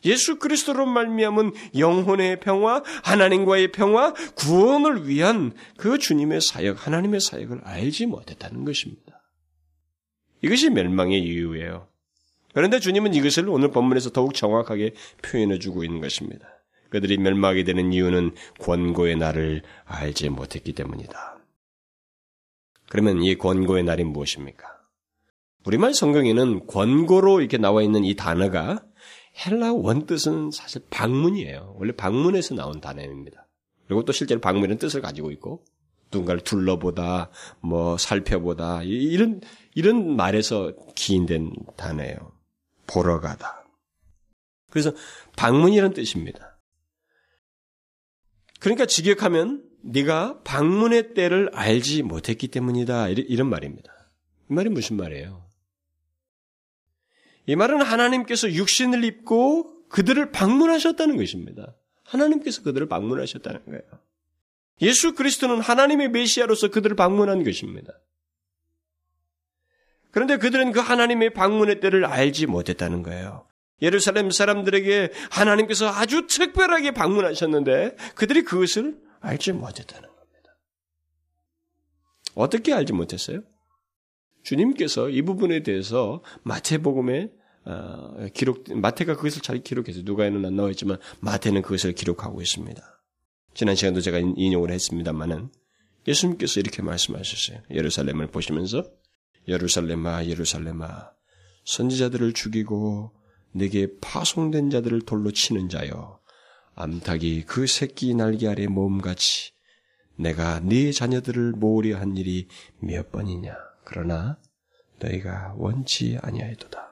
예수 0.05 0.39
그리스도로 0.39 0.87
말미암은 0.87 1.53
영혼의 1.79 2.41
평화, 2.41 2.83
하나님과의 3.03 3.73
평화, 3.73 4.13
구원을 4.35 5.09
위한 5.09 5.53
그 5.77 5.99
주님의 5.99 6.41
사역, 6.41 6.87
하나님의 6.87 7.21
사역을 7.21 7.61
알지 7.65 8.07
못했다는 8.07 8.65
것입니다. 8.65 9.23
이것이 10.43 10.71
멸망의 10.71 11.23
이유예요. 11.23 11.89
그런데 12.55 12.79
주님은 12.79 13.15
이것을 13.15 13.49
오늘 13.49 13.71
본문에서 13.71 14.11
더욱 14.11 14.35
정확하게 14.35 14.95
표현해 15.23 15.59
주고 15.59 15.85
있는 15.85 16.01
것입니다. 16.01 16.54
그들이 16.95 17.19
멸망하게 17.19 17.65
되는 17.65 17.93
이유는 17.93 18.37
권고의 18.61 19.17
날을 19.17 19.63
알지 19.85 20.29
못했기 20.29 20.75
때문이다. 20.75 21.39
그러면 22.89 23.21
이 23.21 23.37
권고의 23.37 23.83
날이 23.83 24.05
무엇입니까? 24.05 24.65
우리말 25.67 25.93
성경에는 25.93 26.69
권고로 26.69 27.41
이렇게 27.41 27.59
나와 27.59 27.83
있는 27.83 28.05
이 28.05 28.15
단어가 28.15 28.85
헬라 29.45 29.73
원뜻은 29.73 30.53
사실 30.53 30.83
방문이에요. 30.89 31.75
원래 31.81 31.91
방문에서 31.91 32.55
나온 32.55 32.81
단어입니다. 32.81 33.49
그리고 33.89 34.05
또 34.05 34.13
실제로 34.13 34.41
방문이라는 34.41 34.79
뜻을 34.79 35.03
가지고 35.03 35.33
있고 35.33 35.65
누군가를 36.13 36.43
둘러보다, 36.43 37.29
뭐 37.59 37.99
살펴보다 37.99 38.85
이런 38.85 39.41
이런 39.75 40.15
말에서 40.15 40.73
기인된 40.95 41.51
단어예요. 41.77 42.31
보러 42.87 43.19
가다. 43.19 43.65
그래서 44.71 44.93
방문이라는 45.35 45.93
뜻입니다. 45.93 46.54
그러니까 48.61 48.87
직역하면 48.87 49.65
네가 49.83 50.41
방문의 50.45 51.15
때를 51.15 51.51
알지 51.53 52.03
못했기 52.03 52.49
때문이다 52.49 53.09
이런 53.09 53.49
말입니다. 53.49 53.93
이 54.51 54.55
말이 54.55 54.71
무슨 54.71 54.97
말이에요? 54.97 55.45
이 57.47 57.57
말은 57.57 57.83
하나님께서 57.83 58.51
육신을 58.51 59.05
입고 59.05 59.89
그들을 59.89 60.33
방문하셨다는 60.33 61.17
것입니다. 61.17 61.75
하나님께서 62.05 62.63
그들을 62.63 62.89
방문하셨다는 62.89 63.65
거예요. 63.67 63.83
예수 64.81 65.15
그리스도는 65.15 65.61
하나님의 65.61 66.09
메시아로서 66.11 66.71
그들을 66.71 66.97
방문한 66.97 67.45
것입니다. 67.45 67.93
그런데 70.11 70.37
그들은 70.37 70.73
그 70.73 70.81
하나님의 70.81 71.35
방문의 71.35 71.81
때를 71.81 72.05
알지 72.05 72.47
못했다는 72.47 73.03
거예요. 73.03 73.47
예루살렘 73.83 74.31
사람들에게 74.31 75.13
하나님께서 75.31 75.89
아주 75.89 76.27
특별하게 76.27 76.93
방문하셨는데 76.93 77.97
그들이 78.15 78.43
그것을 78.43 78.99
알지 79.21 79.53
못했다는 79.53 80.09
겁니다. 80.09 80.57
어떻게 82.35 82.73
알지 82.73 82.93
못했어요? 82.93 83.43
주님께서 84.43 85.09
이 85.09 85.23
부분에 85.23 85.63
대해서 85.63 86.23
마태복음에 86.43 87.31
어, 87.67 88.27
기록 88.35 88.65
마태가 88.75 89.17
그것을 89.17 89.41
잘 89.41 89.63
기록해서 89.63 90.01
누가에는 90.05 90.45
안 90.45 90.55
나와 90.55 90.71
있지만 90.71 90.99
마태는 91.21 91.63
그것을 91.63 91.95
기록하고 91.95 92.43
있습니다. 92.43 92.83
지난 93.55 93.75
시간도 93.75 94.01
제가 94.01 94.19
인용을 94.19 94.71
했습니다만은 94.71 95.49
예수님께서 96.07 96.61
이렇게 96.61 96.83
말씀하셨어요. 96.83 97.63
예루살렘을 97.71 98.27
보시면서 98.27 98.85
예루살렘아 99.49 100.27
예루살렘아 100.27 101.11
선지자들을 101.65 102.35
죽이고 102.35 103.13
내게 103.55 103.89
파송된 104.01 104.71
자들을 104.71 105.03
돌로 105.03 105.31
치는 105.31 105.69
자여 105.69 106.21
암탉이 106.75 107.45
그 107.47 107.67
새끼 107.67 108.15
날개 108.15 108.49
아래 108.49 108.67
몸같이 108.67 109.53
내가 110.17 110.61
네 110.61 110.91
자녀들을 110.93 111.53
모으려 111.53 111.99
한 111.99 112.17
일이 112.17 112.49
몇 112.81 113.13
번이냐 113.13 113.55
그러나 113.85 114.39
너희가 114.99 115.55
원치 115.57 116.19
아니하였도다. 116.21 116.83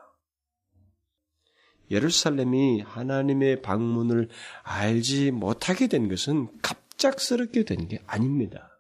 예루살렘이 1.90 2.81
하나님의 2.81 3.61
방문을 3.62 4.28
알지 4.62 5.31
못하게 5.31 5.88
된 5.88 6.09
것은 6.09 6.49
갑작스럽게 6.62 7.64
된 7.64 7.88
게 7.88 8.00
아닙니다. 8.07 8.71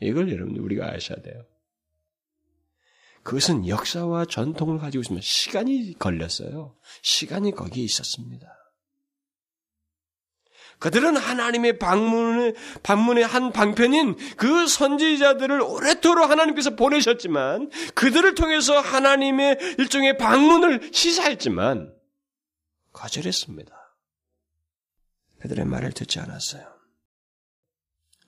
이걸 0.00 0.30
여러분들 0.32 0.62
우리가 0.62 0.90
아셔야 0.92 1.20
돼요. 1.22 1.44
그것은 3.24 3.66
역사와 3.66 4.26
전통을 4.26 4.78
가지고 4.78 5.00
있으면 5.00 5.22
시간이 5.22 5.98
걸렸어요. 5.98 6.76
시간이 7.02 7.52
거기에 7.52 7.82
있었습니다. 7.82 8.46
그들은 10.78 11.16
하나님의 11.16 11.78
방문의, 11.78 12.54
방문의 12.82 13.24
한 13.24 13.52
방편인 13.52 14.16
그 14.36 14.66
선지자들을 14.66 15.62
오래도록 15.62 16.28
하나님께서 16.28 16.76
보내셨지만 16.76 17.70
그들을 17.94 18.34
통해서 18.34 18.78
하나님의 18.78 19.76
일종의 19.78 20.18
방문을 20.18 20.90
시사했지만 20.92 21.94
거절했습니다. 22.92 23.74
그들의 25.40 25.64
말을 25.64 25.92
듣지 25.92 26.20
않았어요. 26.20 26.73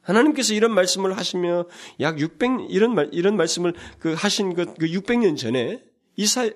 하나님께서 0.07 0.55
이런 0.55 0.73
말씀을 0.73 1.17
하시며 1.17 1.67
약 2.01 2.19
600, 2.19 2.71
이런 2.71 2.95
말, 2.95 3.09
이런 3.13 3.37
말씀을 3.37 3.75
그 3.99 4.15
하신 4.15 4.55
그, 4.55 4.67
그 4.75 4.87
600년 4.87 5.37
전에 5.37 5.83
이사, 6.17 6.49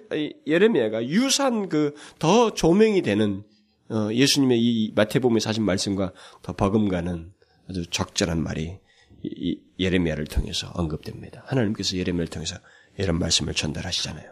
예레미야가 0.47 1.07
유사한 1.07 1.69
그 1.69 1.95
더 2.19 2.55
조명이 2.55 3.03
되는 3.03 3.43
어, 3.91 4.13
예수님의 4.13 4.61
이 4.61 4.93
마태복음에 4.95 5.41
사신 5.41 5.65
말씀과 5.65 6.13
더 6.43 6.53
버금가는 6.55 7.33
아주 7.69 7.87
적절한 7.91 8.43
말이 8.43 8.79
이, 9.23 9.61
예레미야를 9.79 10.27
통해서 10.27 10.71
언급됩니다. 10.75 11.43
하나님께서 11.47 11.97
예레미야를 11.97 12.29
통해서 12.29 12.57
이런 12.97 13.19
말씀을 13.19 13.55
전달하시잖아요. 13.55 14.31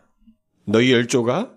너희 0.65 0.93
열조가 0.93 1.55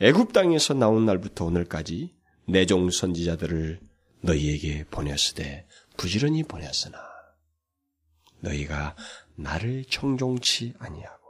애굽 0.00 0.32
땅에서 0.32 0.74
나온 0.74 1.06
날부터 1.06 1.44
오늘까지 1.44 2.14
내종 2.46 2.90
선지자들을 2.90 3.80
너희에게 4.24 4.84
보냈으되 4.84 5.66
부지런히 5.96 6.42
보냈으나 6.42 6.98
너희가 8.40 8.96
나를 9.36 9.84
청종치 9.84 10.74
아니하고 10.78 11.24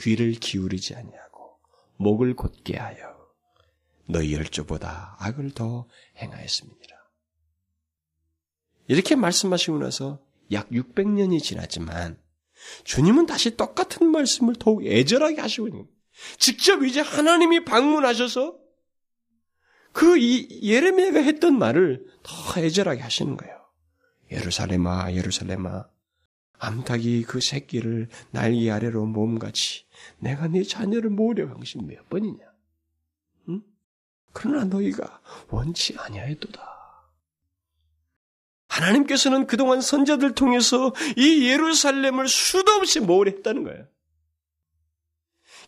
귀를 0.00 0.32
기울이지 0.32 0.94
아니하고 0.94 1.58
목을 1.96 2.34
곧게 2.34 2.76
하여 2.76 3.16
너희 4.08 4.34
열조보다 4.34 5.16
악을 5.18 5.52
더 5.52 5.88
행하였습니다. 6.18 6.96
이렇게 8.88 9.16
말씀하시고 9.16 9.78
나서 9.78 10.20
약 10.52 10.68
600년이 10.70 11.42
지났지만 11.42 12.20
주님은 12.84 13.26
다시 13.26 13.56
똑같은 13.56 14.10
말씀을 14.10 14.54
더욱 14.58 14.86
애절하게 14.86 15.40
하시고 15.40 15.68
있는. 15.68 15.88
직접 16.38 16.84
이제 16.84 17.00
하나님이 17.00 17.64
방문하셔서 17.64 18.56
그 19.96 20.20
예레미야가 20.20 21.20
했던 21.22 21.58
말을 21.58 22.04
더 22.22 22.60
애절하게 22.60 23.00
하시는 23.00 23.34
거예요. 23.38 23.56
예루살렘아, 24.30 25.10
예루살렘아, 25.14 25.86
암탉이 26.58 27.22
그 27.22 27.40
새끼를 27.40 28.10
날개 28.30 28.70
아래로 28.70 29.06
몸같이 29.06 29.86
내가 30.18 30.48
네 30.48 30.64
자녀를 30.64 31.08
모으려 31.08 31.48
한 31.48 31.56
것이 31.56 31.78
몇 31.78 32.10
번이냐? 32.10 32.44
응? 33.48 33.62
그러나 34.34 34.64
너희가 34.64 35.22
원치 35.48 35.96
아니하였도다. 35.96 36.76
하나님께서는 38.68 39.46
그동안 39.46 39.80
선자들 39.80 40.34
통해서 40.34 40.92
이 41.16 41.48
예루살렘을 41.48 42.28
수도 42.28 42.72
없이 42.72 43.00
모으려 43.00 43.30
했다는 43.30 43.64
거예요. 43.64 43.86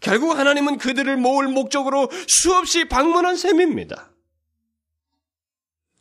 결국 0.01 0.37
하나님은 0.37 0.77
그들을 0.77 1.17
모을 1.17 1.49
목적으로 1.49 2.11
수없이 2.29 2.89
방문한 2.89 3.39
셈입니다. 3.39 4.13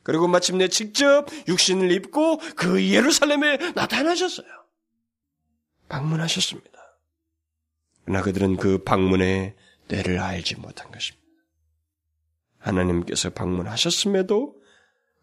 그리고 0.08 0.30
마침내 0.30 0.70
직접 0.70 1.28
육신을 1.50 1.92
입고 1.92 2.38
그 2.56 2.82
예루살렘에 2.82 3.58
나타나셨어요. 3.74 4.48
방문하셨습니다. 5.90 6.80
그러나 8.06 8.22
그들은 8.22 8.56
그 8.56 8.86
방문의 8.86 9.58
때를 9.90 10.20
알지 10.20 10.62
못한 10.62 10.90
것입니다. 10.94 11.28
하나님께서 12.60 13.32
방문하셨음에도 13.32 14.56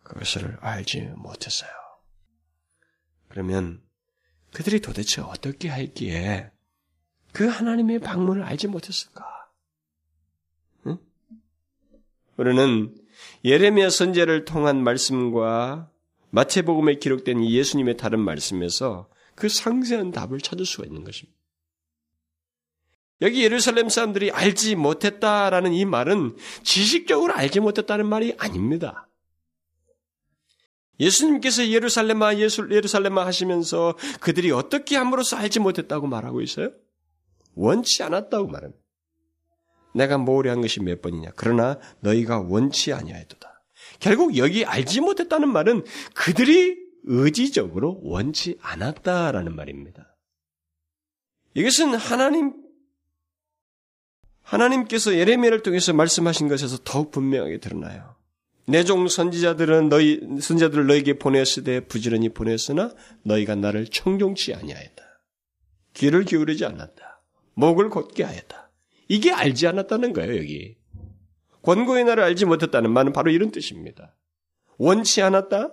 그것을 0.03 0.59
알지 0.61 1.01
못했어요. 1.17 1.71
그러면 3.29 3.83
그들이 4.53 4.83
도대체 4.83 5.23
어떻게 5.23 5.71
했기에 5.71 6.51
그 7.33 7.49
하나님의 7.49 8.01
방문을 8.01 8.43
알지 8.43 8.67
못했을까? 8.67 9.25
응? 10.89 10.99
우리는 12.37 13.04
예레미야 13.45 13.91
선제를 13.91 14.45
통한 14.45 14.83
말씀과 14.83 15.91
마태복음에 16.31 16.97
기록된 16.97 17.45
예수님의 17.45 17.97
다른 17.97 18.21
말씀에서 18.21 19.09
그 19.35 19.49
상세한 19.49 20.11
답을 20.11 20.41
찾을 20.41 20.67
수가 20.67 20.87
있는 20.87 21.05
것입니다. 21.05 21.39
여기 23.23 23.43
예루살렘 23.43 23.89
사람들이 23.89 24.31
알지 24.33 24.75
못했다라는 24.75 25.73
이 25.73 25.85
말은 25.85 26.37
지식적으로 26.63 27.33
알지 27.35 27.61
못했다는 27.61 28.07
말이 28.07 28.35
아닙니다. 28.39 29.09
예수님께서 31.01 31.69
예루살렘아 31.69 32.37
예수, 32.37 32.69
예루살렘아 32.71 33.27
하시면서 33.27 33.97
그들이 34.21 34.51
어떻게 34.51 34.97
함으로써 34.97 35.37
알지 35.37 35.61
못했다고 35.61 36.07
말하고 36.07 36.41
있어요? 36.41 36.71
원치 37.55 38.03
않았다고 38.03 38.49
말합니다. 38.49 38.84
내가 39.95 40.19
모으려 40.19 40.51
한 40.51 40.61
것이 40.61 40.81
몇 40.81 41.01
번이냐. 41.01 41.31
그러나 41.37 41.79
너희가 42.01 42.41
원치 42.41 42.93
아니하였도다. 42.93 43.63
결국 44.01 44.37
여기 44.37 44.65
알지 44.65 45.01
못했다는 45.01 45.49
말은 45.49 45.85
그들이 46.15 46.77
의지적으로 47.05 48.01
원치 48.03 48.59
않았다라는 48.61 49.55
말입니다. 49.55 50.17
이것은 51.55 51.95
하나님 51.95 52.55
하나님께서 54.43 55.15
예레미야를 55.15 55.63
통해서 55.63 55.93
말씀하신 55.93 56.49
것에서 56.49 56.79
더욱 56.85 57.11
분명하게 57.11 57.61
드러나요. 57.61 58.17
내종 58.67 59.09
선지자들은 59.09 59.89
너희 59.89 60.21
선지자들을 60.41 60.87
너에게 60.87 61.19
보냈으되 61.19 61.81
부지런히 61.81 62.31
보냈으나 62.31 62.93
너희가 63.23 63.55
나를 63.55 63.87
청종치 63.87 64.55
아니하였다. 64.55 65.05
귀를 65.95 66.25
기울이지 66.25 66.65
않았다. 66.65 67.23
목을 67.55 67.91
곧게 67.91 68.25
하였다. 68.25 68.64
이게 69.09 69.33
알지 69.33 69.67
않았다는 69.67 70.13
거예요, 70.13 70.37
여기. 70.37 70.77
권고의 71.63 72.05
날을 72.05 72.23
알지 72.23 72.45
못했다는 72.45 72.93
말은 72.93 73.13
바로 73.13 73.31
이런 73.31 73.51
뜻입니다. 73.51 74.15
원치 74.79 75.23
않았다? 75.23 75.73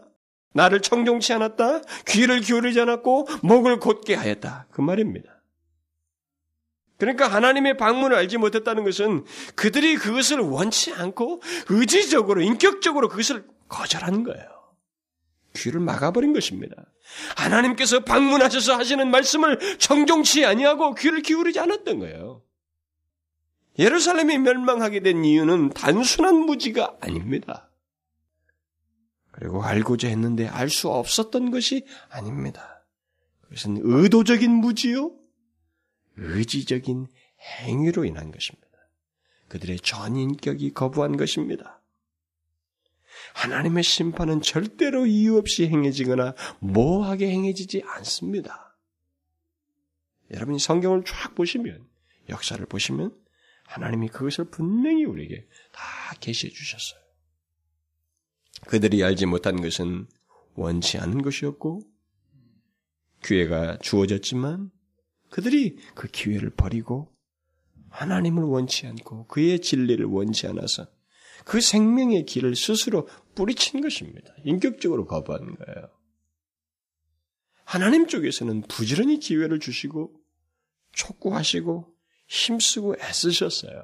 나를 0.53 0.81
청종치 0.81 1.33
않았다. 1.33 1.81
귀를 2.07 2.41
기울이지 2.41 2.79
않았고 2.81 3.27
목을 3.43 3.79
곧게 3.79 4.15
하였다. 4.15 4.67
그 4.71 4.81
말입니다. 4.81 5.41
그러니까 6.97 7.27
하나님의 7.27 7.77
방문을 7.77 8.15
알지 8.15 8.37
못했다는 8.37 8.83
것은 8.83 9.25
그들이 9.55 9.95
그것을 9.95 10.39
원치 10.39 10.93
않고 10.93 11.41
의지적으로 11.69 12.41
인격적으로 12.41 13.09
그것을 13.09 13.45
거절하는 13.67 14.23
거예요. 14.23 14.45
귀를 15.55 15.79
막아버린 15.79 16.31
것입니다. 16.33 16.75
하나님께서 17.35 18.01
방문하셔서 18.01 18.77
하시는 18.77 19.09
말씀을 19.09 19.57
청종치 19.79 20.45
아니하고 20.45 20.93
귀를 20.95 21.21
기울이지 21.21 21.59
않았던 21.59 21.99
거예요. 21.99 22.43
예루살렘이 23.81 24.37
멸망하게 24.37 24.99
된 24.99 25.25
이유는 25.25 25.71
단순한 25.71 26.35
무지가 26.35 26.97
아닙니다. 27.01 27.71
그리고 29.31 29.63
알고자 29.63 30.07
했는데 30.07 30.47
알 30.47 30.69
수 30.69 30.89
없었던 30.89 31.49
것이 31.49 31.87
아닙니다. 32.09 32.85
그것은 33.41 33.79
의도적인 33.81 34.51
무지요, 34.51 35.11
의지적인 36.17 37.07
행위로 37.39 38.05
인한 38.05 38.31
것입니다. 38.31 38.67
그들의 39.47 39.79
전인격이 39.79 40.73
거부한 40.73 41.17
것입니다. 41.17 41.81
하나님의 43.33 43.83
심판은 43.83 44.41
절대로 44.41 45.07
이유 45.07 45.37
없이 45.37 45.67
행해지거나 45.67 46.35
모호하게 46.59 47.29
행해지지 47.31 47.83
않습니다. 47.85 48.77
여러분이 50.31 50.59
성경을 50.59 51.03
쫙 51.03 51.33
보시면, 51.33 51.85
역사를 52.29 52.63
보시면, 52.65 53.13
하나님이 53.71 54.09
그것을 54.09 54.45
분명히 54.45 55.05
우리에게 55.05 55.47
다 55.71 55.81
계시해 56.19 56.51
주셨어요. 56.51 56.99
그들이 58.67 59.01
알지 59.01 59.25
못한 59.25 59.61
것은 59.61 60.07
원치 60.55 60.97
않은 60.97 61.21
것이었고, 61.21 61.81
기회가 63.23 63.77
주어졌지만, 63.77 64.71
그들이 65.29 65.77
그 65.95 66.09
기회를 66.09 66.49
버리고, 66.49 67.15
하나님을 67.89 68.43
원치 68.43 68.87
않고, 68.87 69.27
그의 69.27 69.61
진리를 69.61 70.05
원치 70.05 70.47
않아서, 70.47 70.87
그 71.45 71.61
생명의 71.61 72.25
길을 72.25 72.57
스스로 72.57 73.07
뿌리친 73.35 73.79
것입니다. 73.79 74.33
인격적으로 74.43 75.05
거부한 75.05 75.55
거예요. 75.55 75.89
하나님 77.63 78.07
쪽에서는 78.07 78.63
부지런히 78.63 79.19
기회를 79.19 79.59
주시고, 79.59 80.13
촉구하시고, 80.91 82.00
힘쓰고 82.31 82.95
애쓰셨어요. 82.97 83.83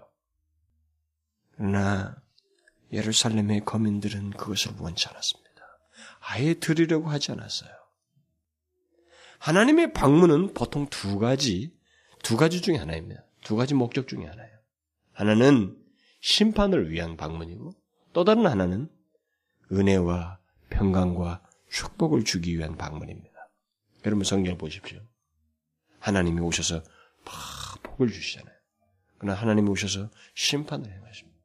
그러나, 1.58 2.16
예루살렘의 2.94 3.66
거민들은 3.66 4.32
그것을 4.32 4.72
원치 4.80 5.10
않았습니다. 5.10 5.48
아예 6.22 6.54
들으려고 6.54 7.10
하지 7.10 7.34
않았어요. 7.34 7.70
하나님의 9.40 9.92
방문은 9.92 10.54
보통 10.54 10.88
두 10.88 11.20
가지, 11.20 11.76
두 12.24 12.38
가지 12.38 12.62
중에 12.62 12.78
하나입니다. 12.78 13.26
두 13.44 13.58
가지 13.58 13.74
목적 13.74 14.08
중에 14.08 14.26
하나예요. 14.26 14.58
하나는 15.12 15.78
심판을 16.22 16.90
위한 16.90 17.18
방문이고, 17.18 17.72
또 18.14 18.24
다른 18.24 18.48
하나는 18.48 18.90
은혜와 19.74 20.40
평강과 20.70 21.44
축복을 21.70 22.24
주기 22.24 22.58
위한 22.58 22.78
방문입니다. 22.78 23.50
여러분 24.06 24.24
성경을 24.24 24.58
보십시오. 24.58 25.02
하나님이 26.00 26.40
오셔서 26.40 26.82
복을 27.98 28.12
주시잖아요. 28.12 28.56
그러나 29.18 29.40
하나님이 29.40 29.70
오셔서 29.70 30.10
심판을 30.36 30.86
행하십니다. 30.86 31.38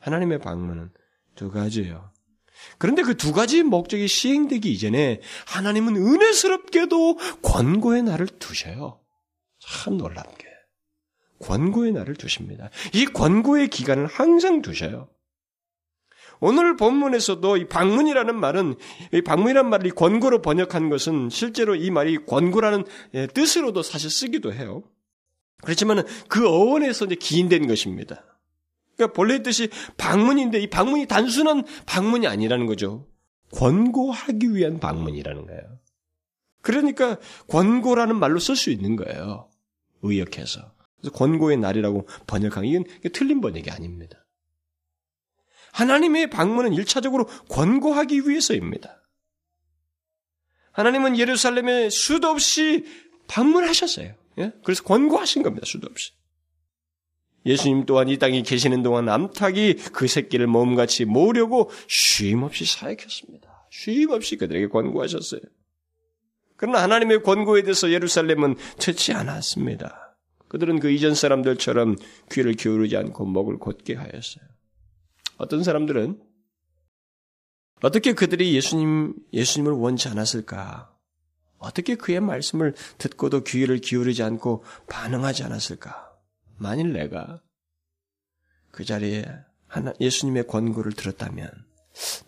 하나님의 0.00 0.38
방문은 0.38 0.90
두 1.34 1.50
가지예요. 1.50 2.12
그런데 2.78 3.02
그 3.02 3.16
두 3.16 3.32
가지 3.32 3.62
목적이 3.62 4.06
시행되기 4.06 4.70
이전에 4.72 5.20
하나님은 5.46 5.96
은혜스럽게도 5.96 7.16
권고의 7.42 8.02
날을 8.02 8.26
두셔요. 8.26 9.00
참 9.58 9.96
놀랍게. 9.96 10.46
권고의 11.40 11.92
날을 11.92 12.14
두십니다. 12.14 12.70
이 12.92 13.06
권고의 13.06 13.68
기간을 13.68 14.06
항상 14.06 14.62
두셔요. 14.62 15.08
오늘 16.40 16.76
본문에서도 16.76 17.56
이 17.56 17.68
방문이라는 17.68 18.38
말은 18.38 18.76
이 19.12 19.22
방문이라는 19.22 19.70
말을 19.70 19.90
권고로 19.92 20.42
번역한 20.42 20.90
것은 20.90 21.30
실제로 21.30 21.74
이 21.74 21.90
말이 21.90 22.24
권고라는 22.26 22.84
예, 23.14 23.26
뜻으로도 23.26 23.82
사실 23.82 24.10
쓰기도 24.10 24.52
해요. 24.52 24.82
그렇지만 25.62 26.04
그 26.28 26.46
어원에서 26.48 27.06
이제 27.06 27.14
기인된 27.14 27.66
것입니다. 27.66 28.24
그러니까 28.96 29.14
본래 29.14 29.42
뜻이 29.42 29.68
방문인데 29.96 30.60
이 30.60 30.68
방문이 30.68 31.06
단순한 31.06 31.64
방문이 31.86 32.26
아니라는 32.26 32.66
거죠. 32.66 33.08
권고하기 33.52 34.54
위한 34.54 34.78
방문이라는 34.80 35.46
거예요. 35.46 35.80
그러니까 36.60 37.18
권고라는 37.48 38.16
말로 38.16 38.38
쓸 38.38 38.56
수 38.56 38.70
있는 38.70 38.96
거예요. 38.96 39.50
의역해서. 40.02 40.74
그래서 40.96 41.14
권고의 41.14 41.58
날이라고 41.58 42.06
번역한 42.26 42.64
이건 42.64 42.84
틀린 43.12 43.40
번역이 43.40 43.70
아닙니다. 43.70 44.24
하나님의 45.72 46.30
방문은 46.30 46.72
일차적으로 46.72 47.26
권고하기 47.48 48.28
위해서입니다. 48.28 49.02
하나님은 50.72 51.18
예루살렘에 51.18 51.90
수도 51.90 52.28
없이 52.28 52.84
방문하셨어요. 53.26 54.14
예? 54.38 54.52
그래서 54.64 54.82
권고하신 54.84 55.42
겁니다. 55.42 55.66
수도 55.66 55.86
없이. 55.90 56.12
예수님 57.46 57.84
또한 57.84 58.08
이 58.08 58.18
땅에 58.18 58.42
계시는 58.42 58.82
동안 58.82 59.08
암탉이 59.08 59.74
그 59.92 60.06
새끼를 60.06 60.46
몸같이 60.46 61.04
모으려고 61.04 61.70
쉼없이 61.88 62.64
사역했습니다. 62.64 63.68
쉼없이 63.70 64.36
그들에게 64.36 64.68
권고하셨어요. 64.68 65.40
그러나 66.56 66.82
하나님의 66.82 67.22
권고에 67.22 67.62
대해서 67.62 67.90
예루살렘은 67.90 68.56
듣지 68.78 69.12
않았습니다. 69.12 70.16
그들은 70.48 70.78
그 70.78 70.90
이전 70.90 71.14
사람들처럼 71.14 71.96
귀를 72.30 72.54
기울이지 72.54 72.96
않고 72.96 73.26
목을 73.26 73.58
곧게 73.58 73.94
하였어요. 73.94 74.44
어떤 75.36 75.64
사람들은 75.64 76.22
어떻게 77.82 78.14
그들이 78.14 78.54
예수님, 78.54 79.14
예수님을 79.32 79.72
원치 79.72 80.08
않았을까? 80.08 80.93
어떻게 81.64 81.94
그의 81.96 82.20
말씀을 82.20 82.74
듣고도 82.98 83.44
귀를 83.44 83.78
기울이지 83.78 84.22
않고 84.22 84.64
반응하지 84.88 85.44
않았을까? 85.44 86.12
만일 86.56 86.92
내가 86.92 87.42
그 88.70 88.84
자리에 88.84 89.24
하나, 89.66 89.92
예수님의 90.00 90.46
권고를 90.46 90.92
들었다면 90.92 91.50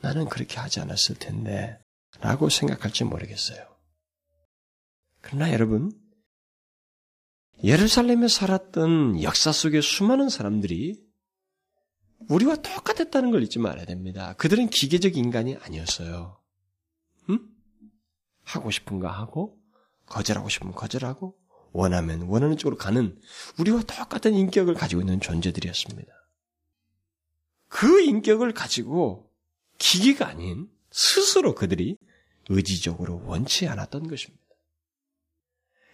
나는 0.01 0.29
그렇게 0.29 0.59
하지 0.59 0.81
않았을 0.81 1.16
텐데 1.16 1.79
라고 2.20 2.49
생각할지 2.49 3.05
모르겠어요. 3.05 3.59
그러나 5.20 5.53
여러분, 5.53 5.92
예루살렘에 7.62 8.29
살았던 8.29 9.22
역사 9.22 9.53
속의 9.53 9.83
수많은 9.83 10.29
사람들이 10.29 11.05
우리와 12.29 12.57
똑같았다는 12.57 13.31
걸 13.31 13.42
잊지 13.42 13.59
말아야 13.59 13.87
됩니다. 13.87 14.35
그들은 14.35 14.68
기계적 14.68 15.16
인간이 15.16 15.57
아니었어요. 15.57 16.38
응? 18.47 18.53
하고 18.53 18.71
싶은 18.71 18.99
거 19.01 19.09
하고, 19.09 19.59
거절하고 20.07 20.49
싶으면 20.49 20.75
거절하고, 20.75 21.37
원하면 21.73 22.23
원하는 22.23 22.57
쪽으로 22.57 22.77
가는 22.77 23.21
우리와 23.59 23.83
똑같은 23.83 24.35
인격을 24.35 24.75
가지고 24.75 25.03
있는 25.03 25.21
존재들이었습니다. 25.21 26.13
그 27.69 28.01
인격을 28.01 28.55
가지고 28.55 29.31
기계가 29.79 30.27
아닌 30.27 30.69
스스로 30.91 31.55
그들이 31.55 31.99
의지적으로 32.49 33.23
원치 33.27 33.69
않았던 33.69 34.09
것입니다. 34.09 34.43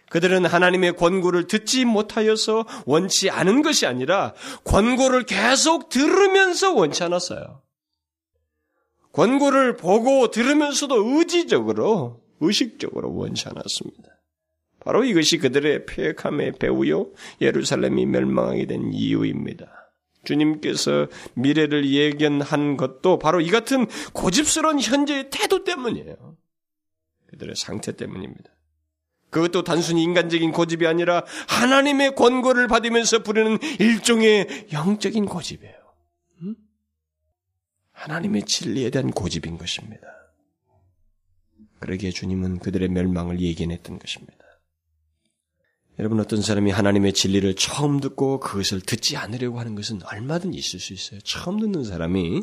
그들은 0.09 0.45
하나님의 0.45 0.95
권고를 0.95 1.47
듣지 1.47 1.85
못하여서 1.85 2.65
원치 2.85 3.29
않은 3.29 3.63
것이 3.63 3.85
아니라 3.85 4.33
권고를 4.63 5.25
계속 5.25 5.89
들으면서 5.89 6.73
원치 6.73 7.03
않았어요. 7.03 7.63
권고를 9.11 9.75
보고 9.75 10.29
들으면서도 10.31 11.17
의지적으로, 11.17 12.22
의식적으로 12.39 13.13
원치 13.15 13.47
않았습니다. 13.47 14.09
바로 14.79 15.03
이것이 15.03 15.37
그들의 15.37 15.85
폐역함의 15.85 16.53
배우요 16.59 17.11
예루살렘이 17.41 18.05
멸망하게 18.05 18.65
된 18.65 18.91
이유입니다. 18.91 19.83
주님께서 20.25 21.07
미래를 21.35 21.89
예견한 21.89 22.77
것도 22.77 23.19
바로 23.19 23.41
이 23.41 23.49
같은 23.49 23.87
고집스러운 24.13 24.79
현재의 24.79 25.29
태도 25.29 25.63
때문이에요. 25.63 26.37
그들의 27.27 27.55
상태 27.55 27.95
때문입니다. 27.95 28.49
그것도 29.29 29.63
단순히 29.63 30.03
인간적인 30.03 30.51
고집이 30.51 30.85
아니라 30.85 31.25
하나님의 31.47 32.15
권고를 32.15 32.67
받으면서 32.67 33.23
부르는 33.23 33.57
일종의 33.79 34.67
영적인 34.71 35.25
고집이에요. 35.25 35.75
음? 36.43 36.55
하나님의 37.91 38.43
진리에 38.43 38.91
대한 38.91 39.09
고집인 39.09 39.57
것입니다. 39.57 40.07
그러기에 41.83 42.11
주님은 42.11 42.59
그들의 42.59 42.87
멸망을 42.87 43.41
예견했던 43.41 43.99
것입니다. 43.99 44.37
여러분 45.99 46.21
어떤 46.21 46.41
사람이 46.41 46.71
하나님의 46.71 47.11
진리를 47.11 47.55
처음 47.55 47.99
듣고 47.99 48.39
그것을 48.39 48.79
듣지 48.79 49.17
않으려고 49.17 49.59
하는 49.59 49.75
것은 49.75 49.99
얼마든 50.03 50.53
있을 50.53 50.79
수 50.79 50.93
있어요. 50.93 51.19
처음 51.25 51.59
듣는 51.59 51.83
사람이 51.83 52.41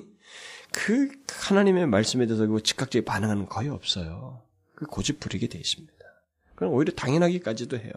그 0.72 1.08
하나님의 1.26 1.86
말씀에 1.86 2.26
대해서 2.26 2.46
그 2.46 2.62
즉각적인 2.62 3.06
반응은 3.06 3.46
거의 3.46 3.70
없어요. 3.70 4.42
그 4.74 4.84
고집 4.84 5.20
부리게 5.20 5.48
돼 5.48 5.58
있습니다. 5.58 5.94
그럼 6.54 6.74
오히려 6.74 6.92
당연하기까지도 6.92 7.78
해요. 7.78 7.92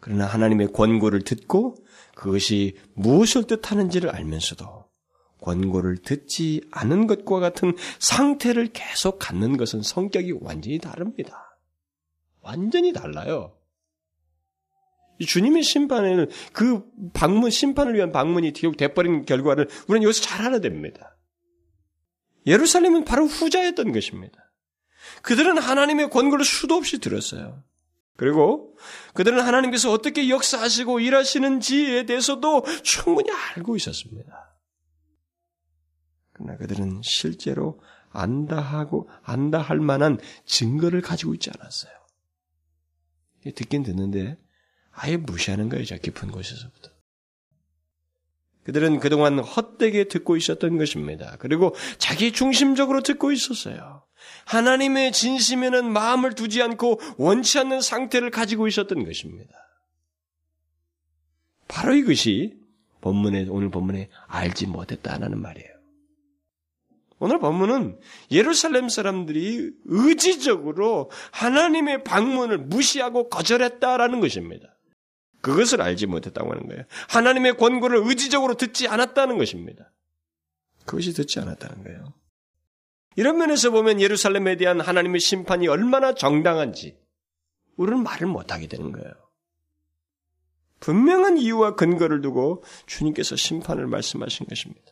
그러나 0.00 0.24
하나님의 0.24 0.72
권고를 0.72 1.20
듣고 1.20 1.76
그것이 2.14 2.78
무엇을 2.94 3.46
뜻하는지를 3.46 4.08
알면서도 4.08 4.85
권고를 5.40 5.98
듣지 5.98 6.62
않은 6.70 7.06
것과 7.06 7.40
같은 7.40 7.74
상태를 7.98 8.68
계속 8.72 9.18
갖는 9.18 9.56
것은 9.56 9.82
성격이 9.82 10.34
완전히 10.40 10.78
다릅니다. 10.78 11.58
완전히 12.40 12.92
달라요. 12.92 13.56
주님의 15.24 15.62
심판을 15.62 16.28
그 16.52 16.84
방문 17.14 17.50
심판을 17.50 17.94
위한 17.94 18.12
방문이 18.12 18.52
기록 18.52 18.76
돼버린 18.76 19.24
결과를 19.24 19.68
우리는 19.88 20.04
여기서 20.04 20.22
잘 20.22 20.46
알아야 20.46 20.60
됩니다. 20.60 21.16
예루살렘은 22.46 23.04
바로 23.04 23.26
후자였던 23.26 23.92
것입니다. 23.92 24.52
그들은 25.22 25.58
하나님의 25.58 26.10
권고를 26.10 26.44
수도 26.44 26.74
없이 26.74 26.98
들었어요. 26.98 27.62
그리고 28.16 28.76
그들은 29.14 29.40
하나님께서 29.40 29.90
어떻게 29.90 30.28
역사하시고 30.28 31.00
일하시는지에 31.00 32.06
대해서도 32.06 32.64
충분히 32.82 33.30
알고 33.30 33.76
있었습니다. 33.76 34.45
그러나 36.36 36.56
그들은 36.58 37.00
실제로 37.02 37.80
안다 38.10 38.60
하고 38.60 39.08
안다 39.22 39.58
할 39.58 39.80
만한 39.80 40.18
증거를 40.44 41.00
가지고 41.00 41.34
있지 41.34 41.50
않았어요. 41.58 41.92
듣긴 43.54 43.82
듣는데 43.82 44.38
아예 44.90 45.16
무시하는 45.16 45.68
거예요, 45.68 45.84
저 45.84 45.96
깊은 45.96 46.30
곳에서부터. 46.30 46.90
그들은 48.64 48.98
그동안 48.98 49.38
헛되게 49.38 50.08
듣고 50.08 50.36
있었던 50.36 50.76
것입니다. 50.76 51.36
그리고 51.38 51.74
자기 51.98 52.32
중심적으로 52.32 53.02
듣고 53.02 53.30
있었어요. 53.30 54.04
하나님의 54.46 55.12
진심에는 55.12 55.92
마음을 55.92 56.34
두지 56.34 56.62
않고 56.62 57.00
원치 57.16 57.58
않는 57.60 57.80
상태를 57.80 58.30
가지고 58.30 58.66
있었던 58.66 59.04
것입니다. 59.04 59.54
바로 61.68 61.94
이것이 61.94 62.58
본문에, 63.00 63.46
오늘 63.48 63.70
본문에 63.70 64.08
알지 64.26 64.66
못했다는 64.66 65.40
말이에요. 65.40 65.75
오늘 67.18 67.38
본문은 67.38 67.98
예루살렘 68.30 68.88
사람들이 68.88 69.70
의지적으로 69.84 71.10
하나님의 71.32 72.04
방문을 72.04 72.58
무시하고 72.58 73.28
거절했다라는 73.28 74.20
것입니다. 74.20 74.76
그것을 75.40 75.80
알지 75.80 76.06
못했다고 76.06 76.50
하는 76.50 76.66
거예요. 76.68 76.82
하나님의 77.08 77.56
권고를 77.56 78.02
의지적으로 78.04 78.54
듣지 78.54 78.88
않았다는 78.88 79.38
것입니다. 79.38 79.92
그것이 80.84 81.12
듣지 81.12 81.40
않았다는 81.40 81.84
거예요. 81.84 82.14
이런 83.16 83.38
면에서 83.38 83.70
보면 83.70 84.00
예루살렘에 84.00 84.56
대한 84.56 84.80
하나님의 84.80 85.20
심판이 85.20 85.68
얼마나 85.68 86.14
정당한지 86.14 86.98
우리는 87.76 88.02
말을 88.02 88.26
못하게 88.26 88.66
되는 88.66 88.92
거예요. 88.92 89.10
분명한 90.80 91.38
이유와 91.38 91.74
근거를 91.76 92.20
두고 92.20 92.62
주님께서 92.86 93.36
심판을 93.36 93.86
말씀하신 93.86 94.46
것입니다. 94.46 94.85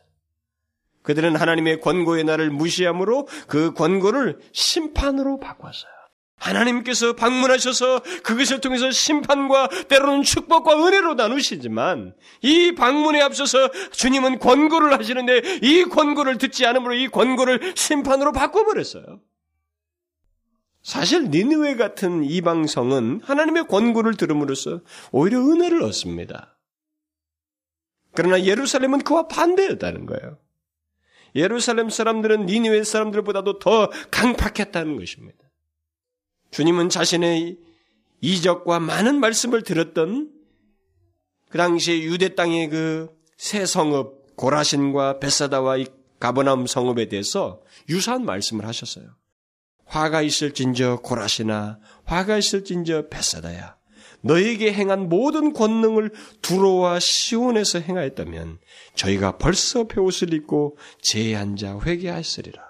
그들은 1.05 1.35
하나님의 1.35 1.79
권고의 1.81 2.23
날을 2.23 2.49
무시함으로 2.49 3.27
그 3.47 3.73
권고를 3.73 4.39
심판으로 4.51 5.39
바꿨어요. 5.39 5.95
하나님께서 6.37 7.13
방문하셔서 7.13 8.01
그것을 8.23 8.59
통해서 8.59 8.91
심판과 8.91 9.69
때로는 9.87 10.23
축복과 10.23 10.85
은혜로 10.85 11.13
나누시지만 11.13 12.13
이 12.41 12.73
방문에 12.73 13.21
앞서서 13.21 13.71
주님은 13.91 14.39
권고를 14.39 14.93
하시는데 14.93 15.59
이 15.61 15.85
권고를 15.85 16.37
듣지 16.37 16.65
않으므로 16.65 16.93
이 16.93 17.07
권고를 17.07 17.73
심판으로 17.75 18.31
바꿔버렸어요. 18.33 19.21
사실 20.83 21.29
니느웨 21.31 21.75
같은 21.77 22.23
이방성은 22.23 23.21
하나님의 23.23 23.67
권고를 23.67 24.15
들음으로써 24.15 24.81
오히려 25.11 25.39
은혜를 25.39 25.81
얻습니다. 25.81 26.59
그러나 28.13 28.43
예루살렘은 28.43 28.99
그와 28.99 29.27
반대였다는 29.27 30.05
거예요. 30.05 30.37
예루살렘 31.35 31.89
사람들은 31.89 32.45
니느웨 32.45 32.83
사람들보다도 32.83 33.59
더 33.59 33.89
강팍했다는 34.11 34.97
것입니다. 34.97 35.37
주님은 36.51 36.89
자신의 36.89 37.57
이적과 38.21 38.79
많은 38.79 39.19
말씀을 39.19 39.63
들었던 39.63 40.31
그 41.49 41.57
당시에 41.57 42.01
유대 42.03 42.35
땅의 42.35 42.69
그세 42.69 43.65
성읍 43.65 44.35
고라신과 44.35 45.19
베사다와 45.19 45.77
이 45.77 45.85
가버나움 46.19 46.65
성읍에 46.65 47.09
대해서 47.09 47.61
유사한 47.89 48.25
말씀을 48.25 48.65
하셨어요. 48.65 49.15
화가 49.85 50.21
있을진저 50.21 51.01
고라시나 51.03 51.79
화가 52.05 52.37
있을진저 52.37 53.09
베사다야. 53.09 53.74
너에게 54.25 54.73
행한 54.73 55.07
모든 55.07 55.53
권능을 55.53 56.11
두로와 56.41 56.99
시온에서 56.99 57.79
행하였다면 57.79 58.57
저희가 58.95 59.37
벌써 59.37 59.85
배옷을 59.85 60.33
입고 60.33 60.77
앉아 61.35 61.81
회개하였으리라. 61.81 62.63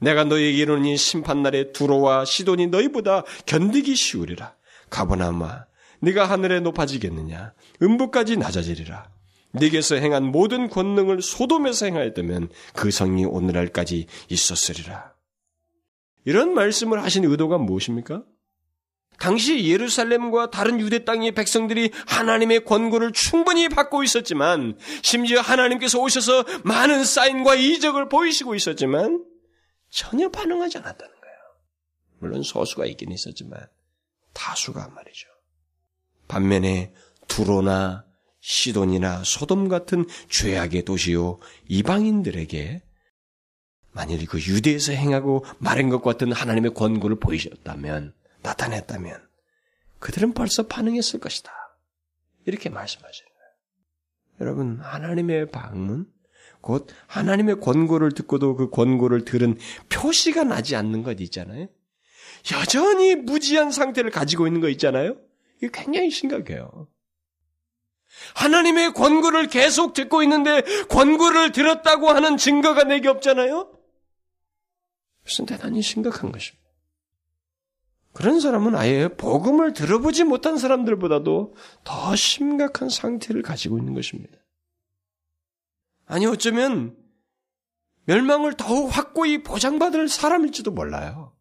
내가 0.00 0.24
너에게 0.24 0.50
이르니 0.50 0.96
심판날에 0.96 1.70
두로와 1.70 2.24
시돈이 2.24 2.68
너희보다 2.68 3.22
견디기 3.46 3.94
쉬우리라. 3.94 4.56
가보나마 4.88 5.66
네가 6.00 6.24
하늘에 6.24 6.58
높아지겠느냐 6.58 7.52
음부까지 7.80 8.36
낮아지리라. 8.36 9.08
네게서 9.52 9.96
행한 9.96 10.24
모든 10.24 10.68
권능을 10.68 11.22
소돔에서 11.22 11.86
행하였다면 11.86 12.48
그 12.74 12.90
성이 12.90 13.24
오늘날까지 13.24 14.06
있었으리라. 14.28 15.12
이런 16.24 16.52
말씀을 16.54 17.00
하신 17.02 17.24
의도가 17.24 17.58
무엇입니까? 17.58 18.24
당시 19.20 19.68
예루살렘과 19.68 20.50
다른 20.50 20.80
유대 20.80 21.04
땅의 21.04 21.32
백성들이 21.32 21.90
하나님의 22.06 22.64
권고를 22.64 23.12
충분히 23.12 23.68
받고 23.68 24.02
있었지만 24.02 24.78
심지어 25.02 25.42
하나님께서 25.42 26.00
오셔서 26.00 26.44
많은 26.64 27.04
사인과 27.04 27.54
이적을 27.54 28.08
보이시고 28.08 28.54
있었지만 28.54 29.22
전혀 29.90 30.30
반응하지 30.30 30.78
않았다는 30.78 31.14
거예요. 31.14 31.36
물론 32.18 32.42
소수가 32.42 32.86
있긴 32.86 33.12
있었지만 33.12 33.60
다수가 34.32 34.88
말이죠. 34.88 35.28
반면에 36.26 36.94
두로나 37.28 38.06
시돈이나 38.40 39.22
소돔 39.22 39.68
같은 39.68 40.06
죄악의 40.30 40.86
도시요 40.86 41.40
이방인들에게 41.68 42.82
만일 43.92 44.24
그 44.24 44.38
유대에서 44.38 44.92
행하고 44.92 45.44
말한 45.58 45.90
것 45.90 46.00
같은 46.00 46.32
하나님의 46.32 46.72
권고를 46.72 47.18
보이셨다면 47.20 48.14
나타냈다면 48.42 49.28
그들은 49.98 50.32
벌써 50.32 50.66
반응했을 50.66 51.20
것이다. 51.20 51.52
이렇게 52.46 52.70
말씀하시는 52.70 53.30
거예요. 53.30 53.50
여러분 54.40 54.80
하나님의 54.80 55.50
방문 55.50 56.10
곧 56.60 56.88
하나님의 57.06 57.60
권고를 57.60 58.12
듣고도 58.12 58.56
그 58.56 58.70
권고를 58.70 59.24
들은 59.24 59.58
표시가 59.88 60.44
나지 60.44 60.76
않는 60.76 61.02
것 61.02 61.20
있잖아요. 61.20 61.68
여전히 62.52 63.16
무지한 63.16 63.70
상태를 63.70 64.10
가지고 64.10 64.46
있는 64.46 64.60
거 64.60 64.68
있잖아요. 64.68 65.16
이게 65.58 65.70
굉장히 65.72 66.10
심각해요. 66.10 66.88
하나님의 68.34 68.92
권고를 68.94 69.46
계속 69.46 69.94
듣고 69.94 70.22
있는데 70.22 70.62
권고를 70.88 71.52
들었다고 71.52 72.08
하는 72.08 72.36
증거가 72.36 72.84
내게 72.84 73.08
없잖아요. 73.08 73.72
무슨 75.24 75.46
대단히 75.46 75.80
심각한 75.82 76.32
것입니다. 76.32 76.59
그런 78.12 78.40
사람은 78.40 78.74
아예 78.74 79.08
복음을 79.08 79.72
들어보지 79.72 80.24
못한 80.24 80.58
사람들보다도 80.58 81.54
더 81.84 82.16
심각한 82.16 82.88
상태를 82.88 83.42
가지고 83.42 83.78
있는 83.78 83.94
것입니다. 83.94 84.36
아니 86.06 86.26
어쩌면 86.26 86.96
멸망을 88.06 88.54
더욱 88.56 88.88
확고히 88.88 89.42
보장받을 89.42 90.08
사람일지도 90.08 90.72
몰라요. 90.72 91.32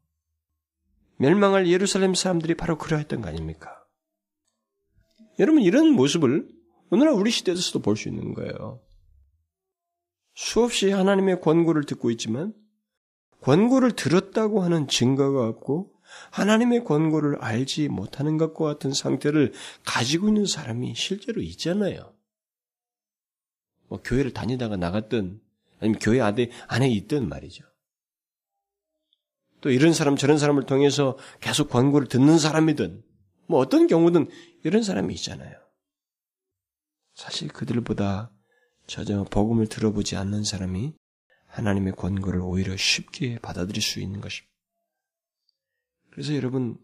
멸망할 1.17 1.67
예루살렘 1.67 2.13
사람들이 2.13 2.53
바로 2.55 2.77
그러했던 2.77 3.21
거 3.21 3.29
아닙니까? 3.29 3.75
여러분 5.39 5.62
이런 5.63 5.89
모습을 5.91 6.47
오늘날 6.91 7.13
우리 7.13 7.32
시대에서도 7.32 7.79
볼 7.79 7.95
수 7.95 8.10
있는 8.10 8.34
거예요. 8.34 8.79
수없이 10.36 10.91
하나님의 10.91 11.41
권고를 11.41 11.84
듣고 11.86 12.12
있지만 12.12 12.53
권고를 13.41 13.93
들었다고 13.93 14.62
하는 14.62 14.88
증거가 14.88 15.47
없고 15.47 15.91
하나님의 16.32 16.84
권고를 16.84 17.38
알지 17.41 17.88
못하는 17.89 18.38
것과 18.38 18.65
같은 18.65 18.93
상태를 18.93 19.54
가지고 19.86 20.28
있는 20.28 20.45
사람이 20.45 20.95
실제로 20.95 21.41
있잖아요. 21.41 22.13
뭐 23.88 24.02
교회를 24.02 24.32
다니다가 24.32 24.78
나갔든 24.78 25.41
아니면 25.80 26.00
교회 26.00 26.22
안에, 26.22 26.52
안에 26.67 26.89
있든 26.89 27.28
말이죠. 27.28 27.65
또 29.62 29.69
이런 29.72 29.93
사람 29.93 30.15
저런 30.15 30.38
사람을 30.38 30.65
통해서 30.65 31.17
계속 31.41 31.69
광고를 31.69 32.08
듣는 32.08 32.38
사람이든 32.38 33.04
뭐 33.48 33.60
어떤 33.60 33.88
경우든 33.88 34.30
이런 34.63 34.84
사람이 34.84 35.13
있잖아요. 35.15 35.58
사실 37.15 37.50
그들보다 37.50 38.32
저저 38.88 39.26
복음을 39.26 39.67
들어보지 39.67 40.15
않는 40.15 40.43
사람이 40.43 40.93
하나님의 41.48 41.93
권고를 41.93 42.41
오히려 42.41 42.78
쉽게 42.78 43.39
받아들일 43.39 43.82
수 43.82 44.00
있는 44.00 44.22
것입니다. 44.22 44.49
그래서 46.12 46.36
여러분, 46.36 46.78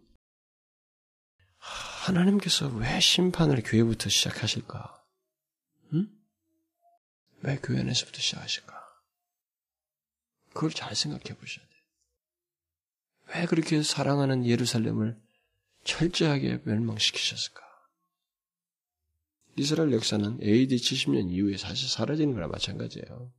하나님께서 1.58 2.68
왜 2.70 3.00
심판을 3.00 3.64
교회부터 3.64 4.10
시작하실까? 4.10 5.04
응? 5.94 6.08
왜 7.42 7.60
교회 7.62 7.80
안에서부터 7.80 8.20
시작하실까? 8.20 8.76
그걸 10.54 10.70
잘 10.72 10.96
생각해 10.96 11.38
보셔야 11.38 11.66
돼요. 11.66 11.76
왜 13.34 13.46
그렇게 13.46 13.82
사랑하는 13.82 14.46
예루살렘을 14.46 15.20
철저하게 15.84 16.62
멸망시키셨을까? 16.64 17.66
이스라엘 19.58 19.92
역사는 19.94 20.40
AD 20.42 20.76
70년 20.76 21.32
이후에 21.32 21.58
사실 21.58 21.90
사라지는 21.90 22.34
거나 22.34 22.48
마찬가지예요. 22.48 23.34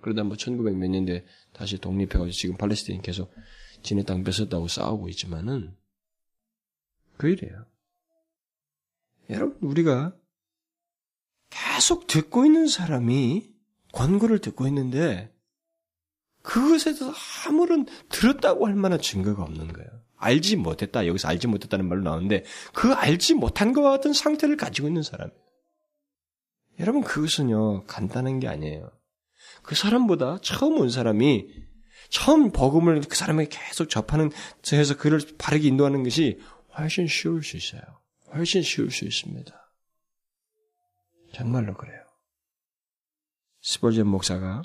그러다 0.00 0.22
뭐 0.22 0.36
1900 0.36 0.76
몇 0.76 0.88
년대 0.88 1.24
다시 1.52 1.78
독립해가지고 1.78 2.30
지금 2.30 2.56
팔레스타인 2.56 3.02
계속 3.02 3.32
지네 3.82 4.04
땅 4.04 4.24
뺏었다고 4.24 4.68
싸우고 4.68 5.08
있지만은 5.08 5.76
그 7.16 7.28
일이에요. 7.28 7.66
여러분 9.30 9.58
우리가 9.60 10.14
계속 11.50 12.06
듣고 12.06 12.44
있는 12.46 12.66
사람이 12.66 13.50
권고를 13.92 14.40
듣고 14.40 14.66
있는데 14.68 15.32
그것에 16.42 16.94
대해서 16.94 17.12
아무런 17.46 17.86
들었다고 18.08 18.66
할 18.66 18.74
만한 18.74 19.00
증거가 19.00 19.42
없는 19.42 19.72
거예요. 19.72 19.88
알지 20.16 20.56
못했다. 20.56 21.06
여기서 21.06 21.28
알지 21.28 21.46
못했다는 21.46 21.88
말로 21.88 22.02
나오는데 22.02 22.44
그 22.74 22.92
알지 22.92 23.34
못한 23.34 23.72
것과 23.72 23.90
같은 23.90 24.12
상태를 24.12 24.56
가지고 24.56 24.88
있는 24.88 25.02
사람이에요. 25.02 25.38
여러분 26.80 27.02
그것은요 27.02 27.84
간단한 27.86 28.40
게 28.40 28.48
아니에요. 28.48 28.90
그 29.62 29.74
사람보다 29.74 30.38
처음 30.42 30.80
온 30.80 30.90
사람이 30.90 31.67
처음 32.08 32.52
복음을 32.52 33.00
그 33.02 33.16
사람에게 33.16 33.50
계속 33.50 33.88
접하는 33.88 34.30
해서 34.72 34.96
그를 34.96 35.20
바르게 35.38 35.68
인도하는 35.68 36.04
것이 36.04 36.40
훨씬 36.76 37.06
쉬울 37.06 37.42
수 37.42 37.56
있어요. 37.56 37.82
훨씬 38.34 38.62
쉬울 38.62 38.90
수 38.90 39.04
있습니다. 39.04 39.54
정말로 41.32 41.74
그래요. 41.74 42.00
스벌전 43.62 44.06
목사가 44.06 44.62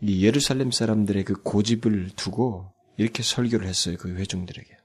이 0.00 0.24
예루살렘 0.24 0.70
사람들의 0.70 1.24
그 1.24 1.42
고집을 1.42 2.10
두고 2.16 2.72
이렇게 2.98 3.22
설교를 3.22 3.66
했어요. 3.66 3.96
그 3.98 4.14
회중들에게. 4.14 4.76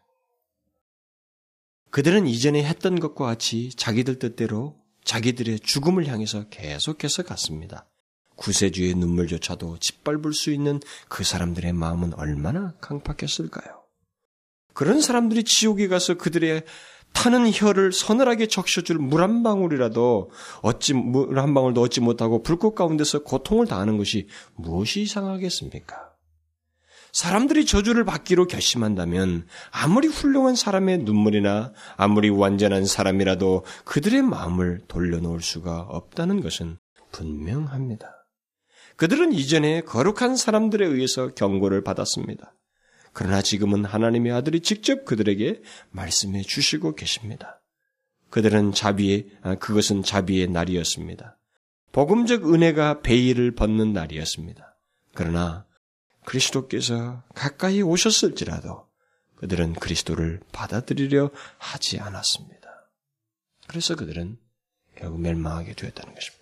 그들은 1.90 2.28
이전에 2.28 2.64
했던 2.64 3.00
것과 3.00 3.26
같이 3.26 3.70
자기들 3.76 4.20
뜻대로 4.20 4.80
자기들의 5.04 5.60
죽음을 5.60 6.08
향해서 6.08 6.48
계속해서 6.48 7.24
갔습니다. 7.24 7.91
구세주의 8.42 8.96
눈물조차도 8.96 9.78
짓밟을 9.78 10.34
수 10.34 10.52
있는 10.52 10.80
그 11.08 11.24
사람들의 11.24 11.72
마음은 11.74 12.16
얼마나 12.16 12.74
강팍했을까요? 12.82 13.84
그런 14.74 15.00
사람들이 15.00 15.44
지옥에 15.44 15.88
가서 15.88 16.16
그들의 16.16 16.64
타는 17.14 17.52
혀를 17.54 17.92
서늘하게 17.92 18.48
적셔줄 18.48 18.98
물 18.98 19.22
한 19.22 19.44
방울이라도 19.44 20.32
얻지 20.62 20.94
물한 20.94 21.54
방울도 21.54 21.82
얻지 21.82 22.02
못하고 22.02 22.42
불꽃 22.42 22.74
가운데서 22.74 23.24
고통을 23.24 23.68
당하는 23.68 23.98
것이 23.98 24.28
무엇이 24.56 25.02
이상하겠습니까? 25.02 26.10
사람들이 27.12 27.66
저주를 27.66 28.06
받기로 28.06 28.48
결심한다면 28.48 29.46
아무리 29.70 30.08
훌륭한 30.08 30.56
사람의 30.56 31.00
눈물이나 31.00 31.74
아무리 31.98 32.30
완전한 32.30 32.86
사람이라도 32.86 33.66
그들의 33.84 34.22
마음을 34.22 34.80
돌려놓을 34.88 35.42
수가 35.42 35.82
없다는 35.82 36.42
것은 36.42 36.78
분명합니다. 37.12 38.21
그들은 39.02 39.34
이전에 39.34 39.82
거룩한 39.82 40.36
사람들에 40.36 40.86
의해서 40.86 41.34
경고를 41.34 41.84
받았습니다. 41.84 42.54
그러나 43.14 43.42
지금은 43.42 43.84
하나님의 43.84 44.32
아들이 44.32 44.60
직접 44.60 45.06
그들에게 45.06 45.64
말씀해 45.90 46.44
주시고 46.44 46.94
계십니다. 46.94 47.64
그들은 48.30 48.74
자비의, 48.74 49.26
아, 49.42 49.56
그것은 49.56 50.04
자비의 50.04 50.50
날이었습니다. 50.50 51.36
복음적 51.94 52.54
은혜가 52.54 53.02
베일을 53.02 53.56
벗는 53.56 53.92
날이었습니다. 53.92 54.78
그러나 55.16 55.66
그리스도께서 56.26 57.24
가까이 57.34 57.82
오셨을지라도 57.82 58.88
그들은 59.38 59.74
그리스도를 59.74 60.42
받아들이려 60.52 61.32
하지 61.58 62.00
않았습니다. 62.00 62.70
그래서 63.66 63.96
그들은 63.96 64.38
결국 64.96 65.22
멸망하게 65.22 65.74
되었다는 65.74 66.14
것입니다. 66.14 66.41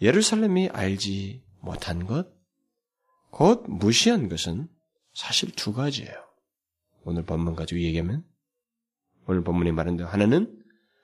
예루살렘이 0.00 0.68
알지 0.68 1.42
못한 1.60 2.06
것, 2.06 2.32
곧 3.30 3.64
무시한 3.68 4.28
것은 4.28 4.68
사실 5.12 5.50
두 5.52 5.72
가지예요. 5.72 6.12
오늘 7.02 7.24
본문 7.24 7.54
가지고 7.54 7.80
얘기하면 7.80 8.24
오늘 9.26 9.42
본문에 9.42 9.72
말한 9.72 9.96
대로 9.96 10.08
하나는 10.08 10.62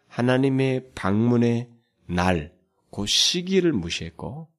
하나님의 0.08 0.92
방문의 0.94 1.70
날, 2.06 2.56
그 2.90 3.06
시기를 3.06 3.72
무시했고 3.72 4.50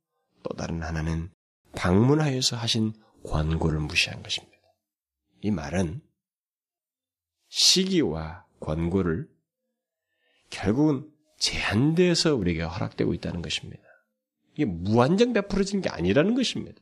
또 0.43 0.55
다른 0.55 0.81
하나는 0.81 1.29
방문하여서 1.75 2.55
하신 2.55 2.93
권고를 3.23 3.79
무시한 3.79 4.23
것입니다. 4.23 4.57
이 5.41 5.51
말은 5.51 6.01
시기와 7.49 8.45
권고를 8.59 9.29
결국은 10.49 11.09
제한돼서 11.37 12.35
우리에게 12.35 12.61
허락되고 12.61 13.13
있다는 13.13 13.41
것입니다. 13.41 13.83
이게 14.53 14.65
무한정 14.65 15.33
베풀어지는 15.33 15.81
게 15.81 15.89
아니라는 15.89 16.35
것입니다. 16.35 16.81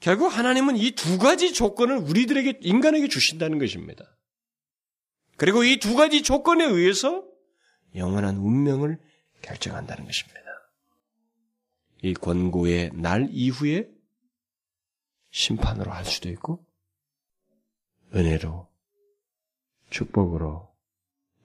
결국 0.00 0.26
하나님은 0.26 0.76
이 0.76 0.90
두 0.92 1.18
가지 1.18 1.52
조건을 1.52 1.96
우리들에게, 1.98 2.58
인간에게 2.60 3.08
주신다는 3.08 3.58
것입니다. 3.58 4.16
그리고 5.36 5.64
이 5.64 5.78
두 5.78 5.96
가지 5.96 6.22
조건에 6.22 6.64
의해서 6.64 7.24
영원한 7.94 8.36
운명을 8.36 8.98
결정한다는 9.42 10.04
것입니다. 10.04 10.40
이 12.02 12.12
권고의 12.14 12.90
날 12.94 13.28
이후에 13.30 13.88
심판으로 15.30 15.90
할 15.90 16.04
수도 16.04 16.28
있고, 16.28 16.64
은혜로, 18.14 18.68
축복으로, 19.90 20.74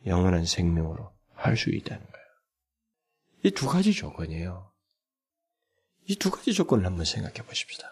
영원한 0.06 0.46
생명으로 0.46 1.12
할 1.34 1.56
수 1.58 1.70
있다는 1.70 2.06
거예요. 2.06 2.26
이 3.44 3.52
두 3.52 3.68
가지 3.68 3.94
조건이에요. 3.94 4.71
이 6.08 6.16
두 6.16 6.32
가지 6.32 6.54
조건을 6.54 6.86
한번 6.86 7.06
생각해 7.06 7.46
보십시다. 7.48 7.92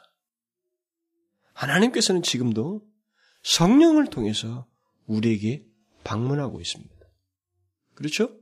하나님께서는 1.53 2.23
지금도 2.23 2.81
성령을 3.43 4.07
통해서 4.07 4.67
우리에게 5.05 5.65
방문하고 6.03 6.61
있습니다. 6.61 6.95
그렇죠? 7.95 8.35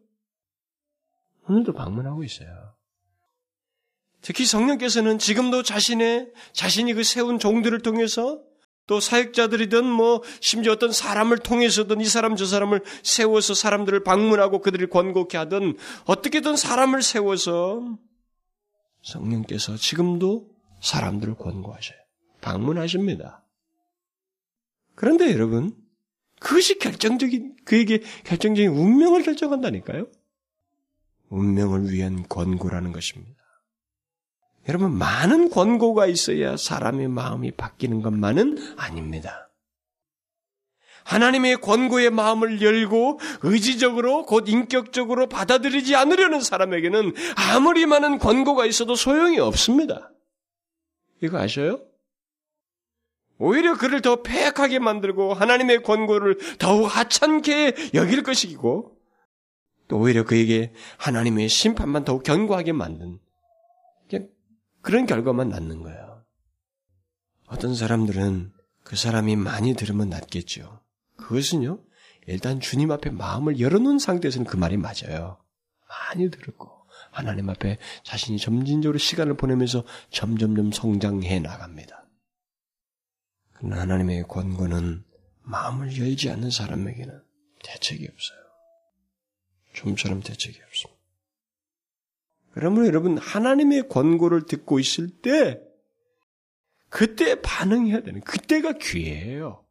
오늘도 1.47 1.73
방문하고 1.73 2.23
있어요. 2.23 2.75
특히 4.21 4.45
성령께서는 4.45 5.19
지금도 5.19 5.63
자신의, 5.63 6.31
자신이 6.53 6.93
그 6.93 7.03
세운 7.03 7.39
종들을 7.39 7.79
통해서 7.81 8.43
또 8.87 8.99
사역자들이든 8.99 9.85
뭐 9.85 10.23
심지어 10.41 10.73
어떤 10.73 10.91
사람을 10.91 11.39
통해서든 11.39 12.01
이 12.01 12.05
사람 12.05 12.35
저 12.35 12.45
사람을 12.45 12.83
세워서 13.03 13.53
사람들을 13.53 14.03
방문하고 14.03 14.61
그들을 14.61 14.89
권고케 14.89 15.37
하든 15.37 15.77
어떻게든 16.05 16.55
사람을 16.55 17.01
세워서 17.01 17.97
성령께서 19.07 19.77
지금도 19.77 20.49
사람들을 20.81 21.35
권고하셔요. 21.35 21.97
방문하십니다. 22.41 23.43
그런데 24.95 25.31
여러분, 25.31 25.75
그것이 26.39 26.77
결정적인, 26.77 27.57
그에게 27.65 28.01
결정적인 28.25 28.71
운명을 28.71 29.23
결정한다니까요? 29.23 30.07
운명을 31.29 31.91
위한 31.91 32.27
권고라는 32.27 32.91
것입니다. 32.91 33.37
여러분, 34.67 34.97
많은 34.97 35.49
권고가 35.49 36.07
있어야 36.07 36.57
사람의 36.57 37.07
마음이 37.07 37.51
바뀌는 37.51 38.01
것만은 38.01 38.75
아닙니다. 38.77 39.46
하나님의 41.07 41.57
권고의 41.57 42.11
마음을 42.11 42.61
열고 42.61 43.19
의지적으로 43.41 44.25
곧 44.25 44.49
인격적으로 44.49 45.27
받아들이지 45.27 45.95
않으려는 45.95 46.41
사람에게는 46.41 47.13
아무리 47.35 47.85
많은 47.85 48.19
권고가 48.19 48.65
있어도 48.65 48.95
소용이 48.95 49.39
없습니다. 49.39 50.11
이거 51.21 51.39
아셔요? 51.39 51.79
오히려 53.39 53.77
그를 53.77 54.01
더 54.01 54.21
폐악하게 54.21 54.79
만들고 54.79 55.33
하나님의 55.33 55.83
권고를 55.83 56.37
더욱 56.59 56.85
하찮게 56.85 57.91
여길 57.93 58.23
것이고 58.23 58.97
또 59.87 59.97
오히려 59.97 60.25
그에게 60.25 60.73
하나님의 60.97 61.47
심판만 61.47 62.03
더욱 62.03 62.23
견고하게 62.23 62.73
만든 62.73 63.19
그런 64.81 65.05
결과만 65.05 65.49
낳는 65.49 65.81
거예요. 65.81 66.23
어떤 67.47 67.75
사람들은 67.75 68.53
그 68.83 68.95
사람이 68.95 69.35
많이 69.35 69.73
들으면 69.73 70.09
낫겠죠. 70.09 70.79
그것은요, 71.27 71.83
일단 72.25 72.61
주님 72.61 72.89
앞에 72.89 73.09
마음을 73.09 73.59
열어놓은 73.59 73.99
상태에서는 73.99 74.47
그 74.47 74.55
말이 74.55 74.77
맞아요. 74.77 75.37
많이 75.89 76.31
들었고, 76.31 76.71
하나님 77.11 77.49
앞에 77.49 77.77
자신이 78.03 78.37
점진적으로 78.37 78.97
시간을 78.97 79.35
보내면서 79.35 79.83
점점점 80.09 80.71
성장해 80.71 81.39
나갑니다. 81.39 82.07
그러나 83.53 83.81
하나님의 83.81 84.23
권고는 84.29 85.03
마음을 85.41 85.97
열지 85.97 86.29
않는 86.29 86.49
사람에게는 86.49 87.21
대책이 87.63 88.07
없어요. 88.07 88.39
좀처럼 89.73 90.21
대책이 90.21 90.59
없습니다. 90.65 91.01
그러므로 92.51 92.87
여러분 92.87 93.17
하나님의 93.17 93.89
권고를 93.89 94.45
듣고 94.45 94.79
있을 94.79 95.09
때 95.21 95.59
그때 96.89 97.41
반응해야 97.41 98.01
되는 98.01 98.21
그때가 98.21 98.73
기회예요. 98.73 99.66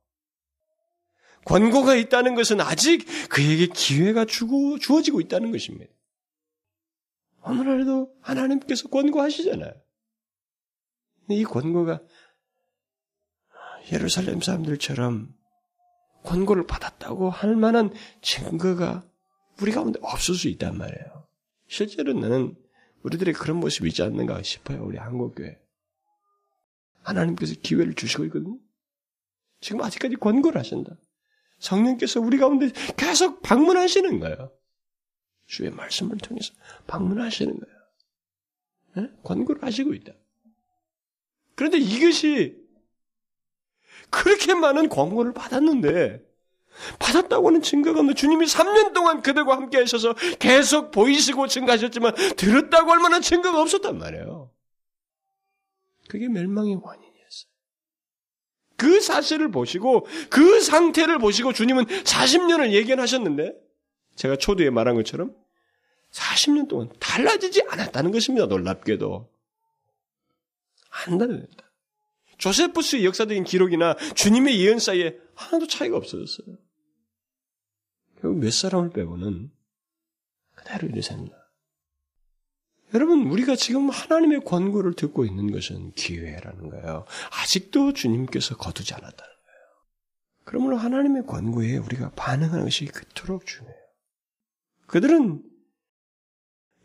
권고가 1.46 1.94
있다는 1.94 2.34
것은 2.34 2.60
아직 2.60 3.06
그에게 3.30 3.68
기회가 3.68 4.24
주고 4.24 4.78
주어지고 4.78 5.20
있다는 5.20 5.52
것입니다. 5.52 5.92
오늘날도 7.42 8.12
하나님께서 8.20 8.88
권고하시잖아요. 8.88 9.72
이 11.30 11.44
권고가 11.44 12.02
예루살렘 13.92 14.40
사람들처럼 14.40 15.32
권고를 16.24 16.66
받았다고 16.66 17.30
할 17.30 17.54
만한 17.54 17.92
증거가 18.20 19.08
우리 19.60 19.70
가운데 19.70 20.00
없을 20.02 20.34
수 20.34 20.48
있단 20.48 20.76
말이에요. 20.76 21.28
실제로 21.68 22.12
나는 22.12 22.56
우리들의 23.04 23.32
그런 23.34 23.58
모습이 23.58 23.88
있지 23.88 24.02
않는가 24.02 24.42
싶어요. 24.42 24.84
우리 24.84 24.98
한국교회. 24.98 25.60
하나님께서 27.02 27.54
기회를 27.62 27.94
주시고 27.94 28.24
있거든요. 28.24 28.58
지금 29.60 29.82
아직까지 29.82 30.16
권고를 30.16 30.58
하신다. 30.58 30.96
성령께서 31.66 32.20
우리 32.20 32.38
가운데 32.38 32.70
계속 32.96 33.42
방문하시는 33.42 34.20
거예요. 34.20 34.52
주의 35.46 35.70
말씀을 35.70 36.18
통해서 36.18 36.52
방문하시는 36.86 37.58
거예요. 37.58 37.76
네? 38.96 39.12
권고를 39.22 39.62
하시고 39.62 39.94
있다. 39.94 40.12
그런데 41.54 41.78
이것이 41.78 42.56
그렇게 44.10 44.54
많은 44.54 44.88
권고를 44.88 45.32
받았는데 45.32 46.24
받았다고 46.98 47.48
하는 47.48 47.62
증거가 47.62 48.00
없는 48.00 48.14
주님이 48.14 48.44
3년 48.46 48.92
동안 48.92 49.22
그들과 49.22 49.56
함께 49.56 49.78
하셔서 49.78 50.14
계속 50.38 50.90
보이시고 50.90 51.48
증가하셨지만 51.48 52.14
들었다고 52.36 52.90
할 52.90 53.00
만한 53.00 53.22
증거가 53.22 53.60
없었단 53.62 53.98
말이에요. 53.98 54.50
그게 56.08 56.28
멸망의 56.28 56.74
원인이었어요. 56.82 57.15
그 58.76 59.00
사실을 59.00 59.50
보시고 59.50 60.06
그 60.30 60.60
상태를 60.60 61.18
보시고 61.18 61.52
주님은 61.52 61.84
40년을 61.84 62.72
예견하셨는데 62.72 63.54
제가 64.16 64.36
초두에 64.36 64.70
말한 64.70 64.94
것처럼 64.96 65.34
40년 66.10 66.68
동안 66.68 66.90
달라지지 66.98 67.62
않았다는 67.68 68.10
것입니다. 68.10 68.46
놀랍게도. 68.46 69.30
안 71.06 71.18
달라졌다. 71.18 71.70
조세푸스의 72.38 73.04
역사적인 73.04 73.44
기록이나 73.44 73.96
주님의 74.14 74.60
예언 74.60 74.78
사이에 74.78 75.18
하나도 75.34 75.66
차이가 75.66 75.96
없어졌어요. 75.96 76.56
결국 78.20 78.40
몇 78.40 78.52
사람을 78.52 78.90
빼고는 78.90 79.50
그대로 80.54 81.02
삽니다. 81.02 81.45
여러분, 82.94 83.26
우리가 83.26 83.56
지금 83.56 83.90
하나님의 83.90 84.44
권고를 84.44 84.94
듣고 84.94 85.24
있는 85.24 85.50
것은 85.50 85.92
기회라는 85.92 86.70
거예요. 86.70 87.04
아직도 87.42 87.92
주님께서 87.92 88.56
거두지 88.56 88.94
않았다는 88.94 89.16
거예요. 89.16 89.36
그러므로 90.44 90.76
하나님의 90.76 91.26
권고에 91.26 91.76
우리가 91.78 92.10
반응하는 92.10 92.64
것이 92.64 92.86
그토록 92.86 93.44
중요해요. 93.44 93.76
그들은 94.86 95.42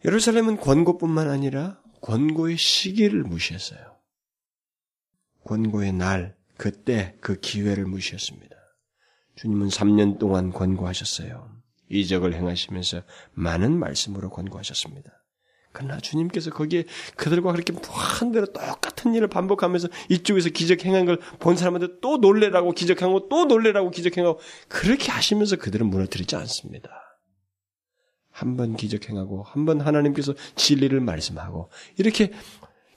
예루살렘은 0.03 0.57
권고뿐만 0.57 1.29
아니라 1.29 1.79
권고의 2.01 2.57
시기를 2.57 3.23
무시했어요. 3.23 3.99
권고의 5.45 5.93
날, 5.93 6.35
그때 6.57 7.15
그 7.21 7.39
기회를 7.39 7.85
무시했습니다. 7.85 8.55
주님은 9.35 9.67
3년 9.67 10.19
동안 10.19 10.51
권고하셨어요. 10.51 11.61
이적을 11.89 12.33
행하시면서 12.33 13.03
많은 13.33 13.77
말씀으로 13.77 14.29
권고하셨습니다. 14.29 15.20
그러나 15.73 15.99
주님께서 15.99 16.49
거기에 16.51 16.83
그들과 17.15 17.51
그렇게 17.53 17.71
무한 17.73 18.31
대로 18.31 18.45
똑같은 18.47 19.13
일을 19.15 19.27
반복하면서 19.27 19.87
이쪽에서 20.09 20.49
기적 20.49 20.85
행한 20.85 21.05
걸 21.05 21.17
본 21.39 21.55
사람한테 21.55 21.99
또 22.01 22.17
놀래라고 22.17 22.71
기적하고 22.73 23.29
또 23.29 23.45
놀래라고 23.45 23.89
기적행하고 23.91 24.39
그렇게 24.67 25.11
하시면서 25.11 25.55
그들은 25.55 25.87
무너뜨리지 25.89 26.35
않습니다. 26.35 26.89
한 28.31 28.57
번 28.57 28.75
기적행하고 28.75 29.43
한 29.43 29.65
번 29.65 29.81
하나님께서 29.81 30.33
진리를 30.55 30.99
말씀하고 30.99 31.69
이렇게 31.97 32.31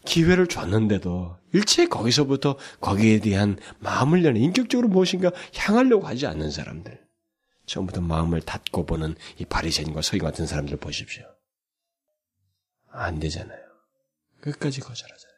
기회를 0.04 0.46
줬는데도 0.46 1.36
일체 1.52 1.86
거기서부터 1.86 2.56
거기에 2.80 3.20
대한 3.20 3.58
마음을 3.78 4.24
여는 4.24 4.40
인격적으로 4.40 4.88
무엇인가 4.88 5.32
향하려고 5.56 6.06
하지 6.06 6.26
않는 6.26 6.50
사람들. 6.50 7.00
처음부터 7.66 8.02
마음을 8.02 8.42
닫고 8.42 8.84
보는 8.84 9.14
이 9.38 9.44
바리새인과 9.46 10.02
서기 10.02 10.18
같은 10.18 10.46
사람들 10.46 10.76
보십시오. 10.76 11.24
안 12.94 13.18
되잖아요. 13.18 13.60
끝까지 14.40 14.80
거절하잖아요. 14.80 15.34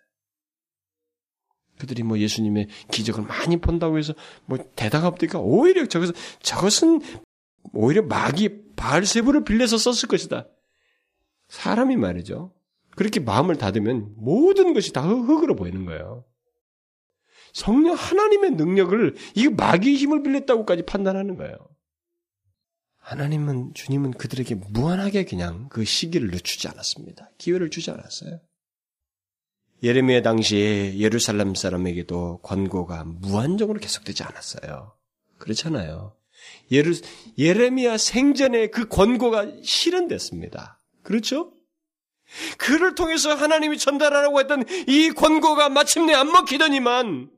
그들이 1.79 2.03
뭐 2.03 2.19
예수님의 2.19 2.69
기적을 2.91 3.25
많이 3.25 3.59
본다고 3.59 3.99
해서 3.99 4.15
뭐 4.47 4.59
없으니까 5.09 5.39
오히려 5.41 5.87
저것은 5.87 6.15
저것은 6.41 7.01
오히려 7.73 8.03
마귀 8.03 8.75
바알세부를 8.77 9.45
빌려서 9.45 9.77
썼을 9.79 10.09
것이다. 10.09 10.49
사람이 11.49 11.97
말이죠. 11.97 12.55
그렇게 12.97 13.21
마음을 13.21 13.57
닫으면 13.57 14.15
모든 14.17 14.73
것이 14.73 14.93
다 14.93 15.03
흙으로 15.03 15.55
보이는 15.55 15.85
거예요. 15.85 16.25
성령 17.53 17.95
하나님의 17.95 18.53
능력을 18.53 19.15
이 19.35 19.49
마귀의 19.49 19.97
힘을 19.97 20.23
빌렸다고까지 20.23 20.85
판단하는 20.85 21.37
거예요. 21.37 21.57
하나님은 23.07 23.73
주님은 23.73 24.15
그들에게 24.15 24.57
무한하게 24.57 25.27
그냥 25.27 25.69
그 25.69 25.85
시기를 25.85 26.31
늦추지 26.33 26.67
않았습니다. 26.67 27.31
기회를 27.39 27.71
주지 27.71 27.93
않았어요. 27.93 28.41
예레미야 29.85 30.23
당시에 30.23 30.99
예루살렘 30.99 31.55
사람에게도 31.55 32.41
권고가 32.43 33.05
무한적으로 33.05 33.79
계속되지 33.79 34.25
않았어요. 34.25 34.97
그렇잖아요. 35.39 36.17
예루, 36.73 36.95
예레미야 37.39 37.97
생전에 37.97 38.71
그 38.71 38.89
권고가 38.89 39.53
실현됐습니다. 39.63 40.81
그렇죠? 41.05 41.53
그를 42.59 42.97
통해서 42.97 43.33
하나님이 43.37 43.79
전달하라고 43.79 44.41
했던 44.41 44.65
이 44.89 45.11
권고가 45.11 45.69
마침내 45.69 46.13
안 46.13 46.33
먹히더니만 46.33 47.31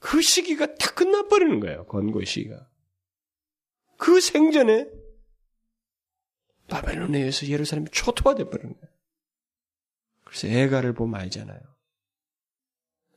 그 0.00 0.20
시기가 0.20 0.74
다 0.74 0.94
끝나버리는 0.94 1.60
거예요. 1.60 1.86
권고의 1.86 2.26
시기가. 2.26 2.67
그 3.98 4.20
생전에 4.20 4.88
바벨론에 6.68 7.18
의해서 7.18 7.46
예루살렘이 7.46 7.90
초토화돼 7.90 8.44
버리는 8.44 8.72
거예요. 8.72 8.94
그래서 10.24 10.46
애가를 10.46 10.94
보면 10.94 11.20
알잖아요. 11.20 11.60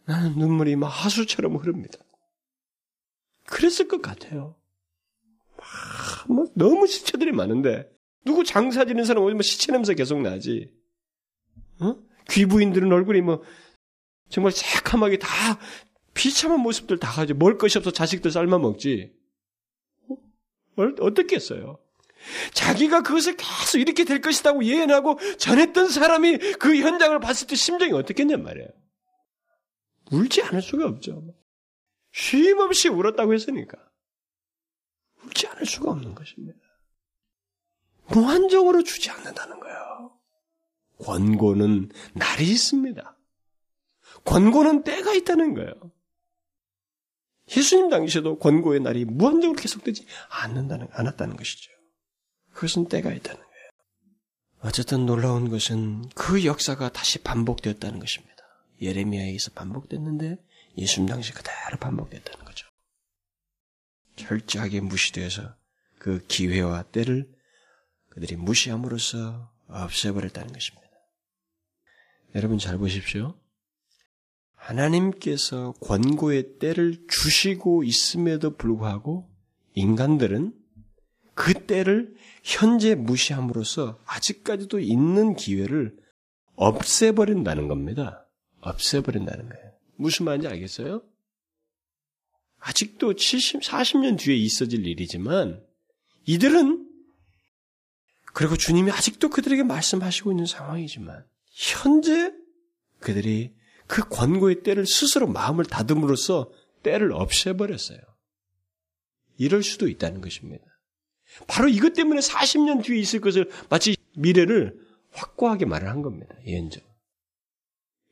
나는 0.05 0.37
눈물이 0.37 0.75
막 0.75 0.87
하수처럼 0.87 1.55
흐릅니다. 1.57 1.99
그랬을 3.45 3.87
것 3.87 4.01
같아요. 4.01 4.55
막, 6.27 6.51
너무 6.55 6.87
시체들이 6.87 7.31
많은데 7.31 7.89
누구 8.25 8.43
장사 8.43 8.85
지는 8.85 9.03
사람 9.05 9.23
오면 9.23 9.35
뭐 9.35 9.41
시체 9.43 9.71
냄새 9.71 9.93
계속 9.93 10.21
나지. 10.21 10.73
어? 11.79 11.95
귀부인들은 12.29 12.91
얼굴이 12.91 13.21
뭐 13.21 13.43
정말 14.29 14.51
새카맣게 14.51 15.19
다 15.19 15.27
비참한 16.13 16.59
모습들 16.61 16.97
다 16.97 17.11
가지고 17.11 17.39
먹을 17.39 17.57
것이 17.57 17.77
없어 17.77 17.91
자식들 17.91 18.31
삶아 18.31 18.57
먹지. 18.57 19.20
어? 20.81 20.95
어떻겠어요? 20.99 21.79
자기가 22.53 23.01
그것을 23.01 23.35
계속 23.35 23.79
이렇게 23.79 24.03
될 24.03 24.21
것이라고 24.21 24.63
예언하고 24.63 25.19
전했던 25.37 25.89
사람이 25.89 26.37
그 26.59 26.75
현장을 26.75 27.19
봤을 27.19 27.47
때 27.47 27.55
심정이 27.55 27.91
어떻겠냔 27.93 28.43
말이에요. 28.43 28.67
울지 30.11 30.43
않을 30.43 30.61
수가 30.61 30.85
없죠. 30.87 31.23
쉼 32.11 32.59
없이 32.59 32.89
울었다고 32.89 33.33
했으니까. 33.33 33.77
울지 35.23 35.47
않을 35.47 35.65
수가 35.65 35.91
없는 35.91 36.13
것입니다. 36.13 36.59
무한정으로 38.07 38.83
주지 38.83 39.09
않는다는 39.09 39.59
거예요. 39.59 40.19
권고는 40.99 41.89
날이 42.13 42.43
있습니다. 42.51 43.17
권고는 44.25 44.83
때가 44.83 45.13
있다는 45.13 45.53
거예요. 45.53 45.73
예수님 47.55 47.89
당시에도 47.89 48.39
권고의 48.39 48.79
날이 48.79 49.05
무한정으로 49.05 49.59
계속되지 49.59 50.05
않는다는, 50.29 50.87
않았다는 50.91 51.35
것이죠. 51.35 51.71
그것은 52.53 52.87
때가 52.87 53.11
있다는 53.11 53.39
거예요. 53.39 53.51
어쨌든 54.61 55.05
놀라운 55.05 55.49
것은 55.49 56.09
그 56.15 56.45
역사가 56.45 56.91
다시 56.91 57.19
반복되었다는 57.19 57.99
것입니다. 57.99 58.31
예레미야에서 58.81 59.51
반복됐는데 59.51 60.37
예수님 60.77 61.09
당시 61.09 61.33
그대로 61.33 61.77
반복됐다는 61.79 62.45
거죠. 62.45 62.67
철저하게 64.15 64.81
무시되어서 64.81 65.55
그 65.97 66.25
기회와 66.27 66.83
때를 66.83 67.29
그들이 68.09 68.35
무시함으로써 68.35 69.51
없애버렸다는 69.67 70.53
것입니다. 70.53 70.87
여러분 72.35 72.59
잘 72.59 72.77
보십시오. 72.77 73.40
하나님께서 74.61 75.73
권고의 75.81 76.59
때를 76.59 77.05
주시고 77.09 77.83
있음에도 77.83 78.55
불구하고 78.55 79.27
인간들은 79.73 80.53
그 81.33 81.53
때를 81.65 82.13
현재 82.43 82.93
무시함으로써 82.93 83.99
아직까지도 84.05 84.79
있는 84.79 85.35
기회를 85.35 85.95
없애버린다는 86.55 87.67
겁니다. 87.67 88.27
없애버린다는 88.59 89.49
거예요. 89.49 89.71
무슨 89.95 90.25
말인지 90.25 90.47
알겠어요? 90.47 91.01
아직도 92.59 93.15
70, 93.15 93.61
40년 93.61 94.19
뒤에 94.19 94.35
있어질 94.35 94.85
일이지만 94.85 95.63
이들은 96.25 96.87
그리고 98.33 98.55
주님이 98.55 98.91
아직도 98.91 99.29
그들에게 99.29 99.63
말씀하시고 99.63 100.31
있는 100.31 100.45
상황이지만 100.45 101.25
현재 101.49 102.31
그들이 102.99 103.55
그 103.91 104.07
권고의 104.07 104.63
때를 104.63 104.87
스스로 104.87 105.27
마음을 105.27 105.65
다듬으로써 105.65 106.49
때를 106.81 107.11
없애버렸어요. 107.11 107.99
이럴 109.37 109.63
수도 109.63 109.89
있다는 109.89 110.21
것입니다. 110.21 110.63
바로 111.45 111.67
이것 111.67 111.91
때문에 111.91 112.21
40년 112.21 112.85
뒤에 112.85 112.97
있을 112.97 113.19
것을 113.19 113.51
마치 113.69 113.97
미래를 114.15 114.79
확고하게 115.11 115.65
말을 115.65 115.89
한 115.89 116.01
겁니다. 116.01 116.33
예언적. 116.47 116.81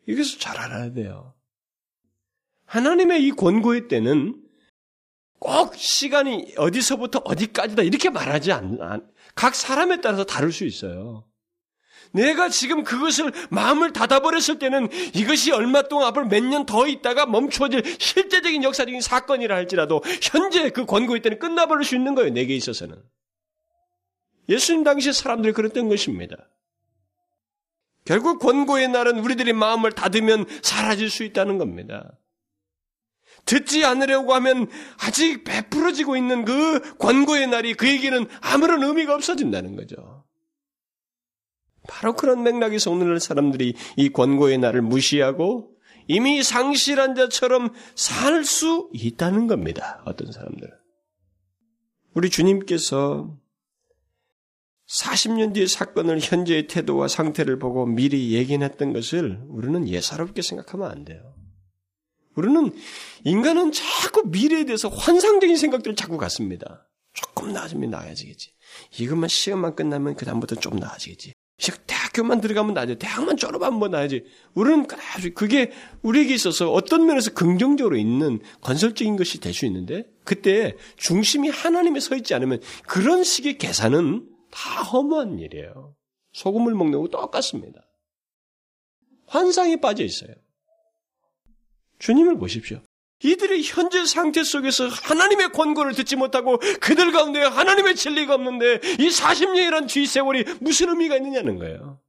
이것을 0.05 0.39
잘 0.39 0.57
알아야 0.57 0.91
돼요. 0.91 1.33
하나님의 2.65 3.25
이 3.25 3.31
권고의 3.31 3.87
때는 3.87 4.43
꼭 5.39 5.77
시간이 5.77 6.55
어디서부터 6.57 7.19
어디까지다 7.23 7.83
이렇게 7.83 8.09
말하지 8.09 8.51
않, 8.51 8.77
각 9.33 9.55
사람에 9.55 10.01
따라서 10.01 10.25
다를 10.25 10.51
수 10.51 10.65
있어요. 10.65 11.28
내가 12.11 12.49
지금 12.49 12.83
그것을 12.83 13.31
마음을 13.49 13.93
닫아버렸을 13.93 14.57
때는 14.59 14.89
이것이 15.13 15.51
얼마 15.51 15.83
동안 15.83 16.07
앞으로 16.07 16.25
몇 16.27 16.43
년 16.43 16.65
더 16.65 16.87
있다가 16.87 17.25
멈추어질 17.25 17.83
실제적인 17.99 18.63
역사적인 18.63 19.01
사건이라 19.01 19.55
할지라도 19.55 20.01
현재 20.21 20.69
그 20.71 20.85
권고의 20.85 21.21
때는 21.21 21.39
끝나버릴 21.39 21.85
수 21.85 21.95
있는 21.95 22.15
거예요. 22.15 22.31
내게 22.31 22.55
있어서는. 22.55 22.95
예수님 24.49 24.83
당시 24.83 25.13
사람들이 25.13 25.53
그랬던 25.53 25.89
것입니다. 25.89 26.35
결국 28.05 28.39
권고의 28.39 28.87
날은 28.87 29.19
우리들이 29.19 29.53
마음을 29.53 29.91
닫으면 29.91 30.45
사라질 30.63 31.11
수 31.11 31.23
있다는 31.23 31.59
겁니다. 31.59 32.17
듣지 33.45 33.85
않으려고 33.85 34.33
하면 34.33 34.67
아직 34.97 35.43
베풀어지고 35.43 36.17
있는 36.17 36.43
그 36.45 36.97
권고의 36.97 37.47
날이 37.47 37.75
그에게는 37.75 38.27
아무런 38.41 38.83
의미가 38.83 39.13
없어진다는 39.13 39.75
거죠. 39.75 40.18
바로 41.87 42.13
그런 42.13 42.43
맥락에서 42.43 42.91
오늘날 42.91 43.19
사람들이 43.19 43.75
이 43.97 44.09
권고의 44.09 44.57
날을 44.57 44.81
무시하고 44.81 45.71
이미 46.07 46.41
상실한 46.43 47.15
자처럼 47.15 47.73
살 47.95 48.43
수 48.43 48.89
있다는 48.93 49.47
겁니다. 49.47 50.01
어떤 50.05 50.31
사람들은. 50.31 50.71
우리 52.15 52.29
주님께서 52.29 53.37
40년 54.89 55.53
뒤의 55.53 55.67
사건을 55.67 56.19
현재의 56.19 56.65
태도와 56.67 57.07
상태를 57.07 57.59
보고 57.59 57.85
미리 57.85 58.33
예견했던 58.33 58.91
것을 58.93 59.43
우리는 59.47 59.87
예사롭게 59.87 60.41
생각하면 60.41 60.89
안 60.89 61.05
돼요. 61.05 61.35
우리는 62.35 62.71
인간은 63.23 63.71
자꾸 63.71 64.23
미래에 64.27 64.65
대해서 64.65 64.89
환상적인 64.89 65.57
생각들을 65.57 65.95
자꾸 65.95 66.17
갖습니다. 66.17 66.89
조금 67.13 67.53
나아지면 67.53 67.91
나아지겠지. 67.91 68.51
이것만 68.97 69.27
시험만 69.27 69.75
끝나면 69.75 70.15
그다음부터 70.15 70.55
좀 70.55 70.77
나아지겠지. 70.77 71.33
대학교만 71.85 72.41
들어가면 72.41 72.73
나아지. 72.73 72.95
대학만 72.97 73.37
졸업하면 73.37 73.79
뭐 73.79 73.87
나아지. 73.87 74.23
우리는 74.53 74.87
그게 75.35 75.71
우리에게 76.01 76.33
있어서 76.33 76.71
어떤 76.71 77.05
면에서 77.05 77.33
긍정적으로 77.33 77.97
있는 77.97 78.39
건설적인 78.61 79.17
것이 79.17 79.39
될 79.39 79.53
수 79.53 79.65
있는데 79.65 80.05
그때 80.23 80.75
중심이 80.95 81.49
하나님에 81.49 81.99
서 81.99 82.15
있지 82.15 82.33
않으면 82.33 82.61
그런 82.87 83.23
식의 83.23 83.57
계산은 83.57 84.29
다 84.51 84.83
허무한 84.83 85.39
일이에요. 85.39 85.95
소금을 86.33 86.73
먹는 86.75 87.01
거 87.01 87.07
똑같습니다. 87.07 87.81
환상에 89.27 89.75
빠져 89.75 90.03
있어요. 90.03 90.33
주님을 91.99 92.37
보십시오. 92.37 92.81
이들의 93.23 93.63
현재 93.63 94.05
상태 94.05 94.43
속에서 94.43 94.87
하나님의 94.87 95.51
권고를 95.51 95.93
듣지 95.93 96.15
못하고 96.15 96.57
그들 96.79 97.11
가운데 97.11 97.41
하나님의 97.41 97.95
진리가 97.95 98.35
없는데 98.35 98.79
이 98.99 99.09
40년이란 99.09 99.89
뒤 99.89 100.05
세월이 100.05 100.45
무슨 100.61 100.89
의미가 100.89 101.17
있느냐는 101.17 101.57
거예요. 101.57 101.99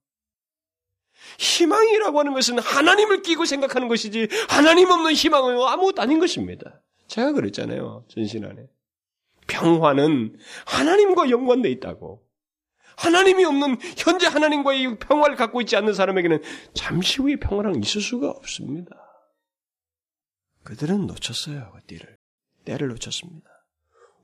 희망이라고 1.39 2.19
하는 2.21 2.33
것은 2.35 2.59
하나님을 2.59 3.23
끼고 3.23 3.45
생각하는 3.45 3.89
것이지 3.89 4.29
하나님 4.49 4.91
없는 4.91 5.13
희망은 5.13 5.61
아무것도 5.61 6.03
아닌 6.03 6.21
것입니다. 6.21 6.81
제가 7.09 7.33
그랬잖아요. 7.33 8.05
전신 8.09 8.45
안에. 8.45 8.69
평화는 9.49 10.39
하나님과 10.67 11.31
연관돼 11.31 11.71
있다고. 11.71 12.23
하나님이 12.97 13.45
없는 13.47 13.79
현재 13.97 14.27
하나님과의 14.27 14.99
평화를 14.99 15.35
갖고 15.35 15.61
있지 15.63 15.75
않는 15.77 15.95
사람에게는 15.95 16.43
잠시 16.75 17.21
후에 17.21 17.37
평화랑 17.37 17.77
있을 17.83 18.01
수가 18.01 18.29
없습니다. 18.31 19.10
그들은 20.63 21.07
놓쳤어요, 21.07 21.73
그 21.73 21.87
띠를. 21.87 22.19
때를 22.65 22.89
놓쳤습니다. 22.89 23.49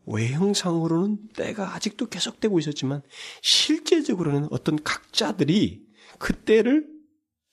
외형상으로는 0.07 1.29
때가 1.35 1.75
아직도 1.75 2.09
계속되고 2.09 2.59
있었지만 2.59 3.03
실제적으로는 3.43 4.49
어떤 4.51 4.83
각자들이 4.83 5.85
그 6.19 6.33
때를 6.33 6.87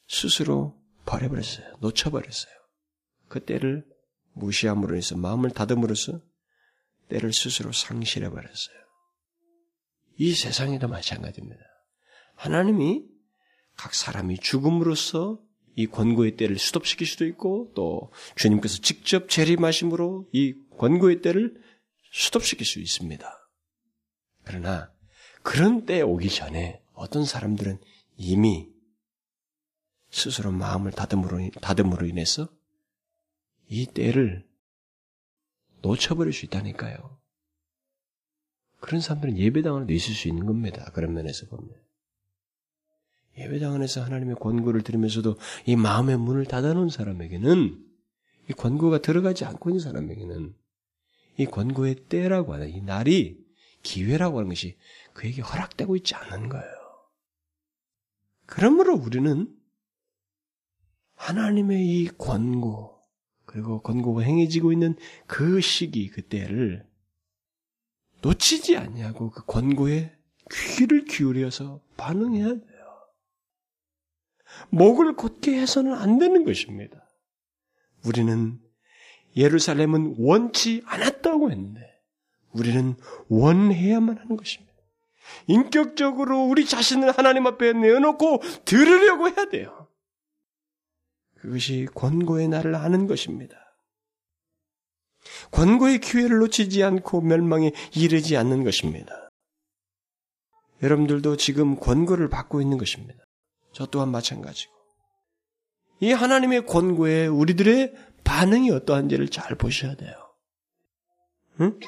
스스로 0.08 0.80
버려버렸어요. 1.06 1.78
놓쳐버렸어요. 1.82 2.54
그 3.28 3.44
때를 3.44 3.86
무시함으로 4.34 4.96
해서 4.96 5.18
마음을 5.18 5.50
다듬으로써 5.50 6.22
때를 7.10 7.34
스스로 7.34 7.72
상실해버렸어요. 7.72 8.76
이 10.18 10.34
세상에도 10.34 10.88
마찬가지입니다. 10.88 11.62
하나님이 12.36 13.04
각 13.76 13.96
사람이 13.96 14.40
죽음으로써 14.40 15.40
이 15.76 15.88
권고의 15.88 16.38
때를 16.38 16.58
수습시킬 16.58 17.08
수도 17.08 17.26
있고 17.26 17.72
또 17.76 18.12
주님께서 18.36 18.80
직접 18.82 19.30
재림하심으로 19.30 20.30
이 20.32 20.56
권고의 20.78 21.22
때를 21.22 21.62
수습시킬 22.12 22.66
수 22.66 22.80
있습니다. 22.80 23.50
그러나 24.44 24.92
그런 25.42 25.86
때 25.86 26.02
오기 26.02 26.30
전에 26.30 26.82
어떤 26.94 27.26
사람들은 27.26 27.80
이미 28.18 28.70
스스로 30.10 30.52
마음을 30.52 30.92
다듬으로, 30.92 31.50
다듬으로 31.60 32.06
인해서 32.06 32.50
이 33.68 33.88
때를 33.88 34.48
놓쳐버릴 35.82 36.32
수 36.32 36.46
있다니까요. 36.46 37.20
그런 38.80 39.02
사람들은 39.02 39.38
예배당 39.38 39.76
안에도 39.76 39.94
있을 39.94 40.14
수 40.14 40.28
있는 40.28 40.46
겁니다. 40.46 40.92
그런 40.94 41.14
면에서 41.14 41.48
보면. 41.48 41.83
예배당 43.38 43.74
안에서 43.74 44.04
하나님의 44.04 44.36
권고를 44.36 44.82
들으면서도 44.84 45.38
이 45.66 45.76
마음의 45.76 46.18
문을 46.18 46.46
닫아놓은 46.46 46.90
사람에게는 46.90 47.84
이 48.50 48.54
권고가 48.54 49.00
들어가지 49.00 49.46
않고 49.46 49.70
있는 49.70 49.80
사람에게는 49.80 50.54
이 51.38 51.46
권고의 51.46 51.96
때라고 52.10 52.54
하는 52.54 52.70
이 52.70 52.82
날이 52.82 53.44
기회라고 53.82 54.38
하는 54.38 54.50
것이 54.50 54.78
그에게 55.14 55.42
허락되고 55.42 55.96
있지 55.96 56.16
않는 56.16 56.50
거예요. 56.50 56.84
그러므로 58.46 58.96
우리는 58.96 59.48
하나님의 61.16 61.86
이 61.88 62.10
권고 62.18 63.02
그리고 63.46 63.82
권고가 63.82 64.22
행해지고 64.22 64.72
있는 64.72 64.96
그 65.28 65.62
시기 65.62 66.10
그때를 66.10 66.88
놓치지 68.22 68.78
않냐고 68.78 69.32
그 69.32 69.46
권고에 69.46 70.16
귀를 70.52 71.06
기울여서 71.06 71.82
반응해야 71.98 72.48
돼요. 72.48 72.73
목을 74.70 75.16
곧게 75.16 75.60
해서는 75.60 75.94
안 75.94 76.18
되는 76.18 76.46
것입니다. 76.46 77.08
우리는 78.06 78.60
예루살렘은 79.36 80.16
원치 80.18 80.84
않았다고 80.86 81.52
했는데 81.52 81.82
우리는 82.52 82.96
원해야만 83.30 84.18
하는 84.18 84.38
것입니다. 84.38 84.74
인격적으로 85.48 86.44
우리 86.44 86.66
자신을 86.66 87.12
하나님 87.12 87.48
앞에 87.48 87.74
내어놓고 87.74 88.42
들으려고 88.66 89.30
해야 89.30 89.46
돼요. 89.46 89.88
그것이 91.36 91.88
권고의 91.96 92.48
날을 92.48 92.76
아는 92.76 93.08
것입니다. 93.08 93.58
권고의 95.52 96.00
기회를 96.00 96.40
놓치지 96.40 96.84
않고 96.84 97.22
멸망에 97.22 97.72
이르지 97.96 98.38
않는 98.38 98.64
것입니다. 98.64 99.30
여러분들도 100.82 101.38
지금 101.38 101.80
권고를 101.80 102.30
받고 102.30 102.62
있는 102.62 102.78
것입니다. 102.78 103.23
저 103.74 103.86
또한 103.88 104.10
마찬가지고. 104.10 104.74
이 106.00 106.12
하나님의 106.12 106.66
권고에 106.66 107.28
우리들의 107.28 107.94
반응이 108.24 108.72
어떠한지를 108.72 109.30
잘 109.30 109.56
보셔야 109.56 109.96
돼요. 109.96 110.14
응? 111.62 111.80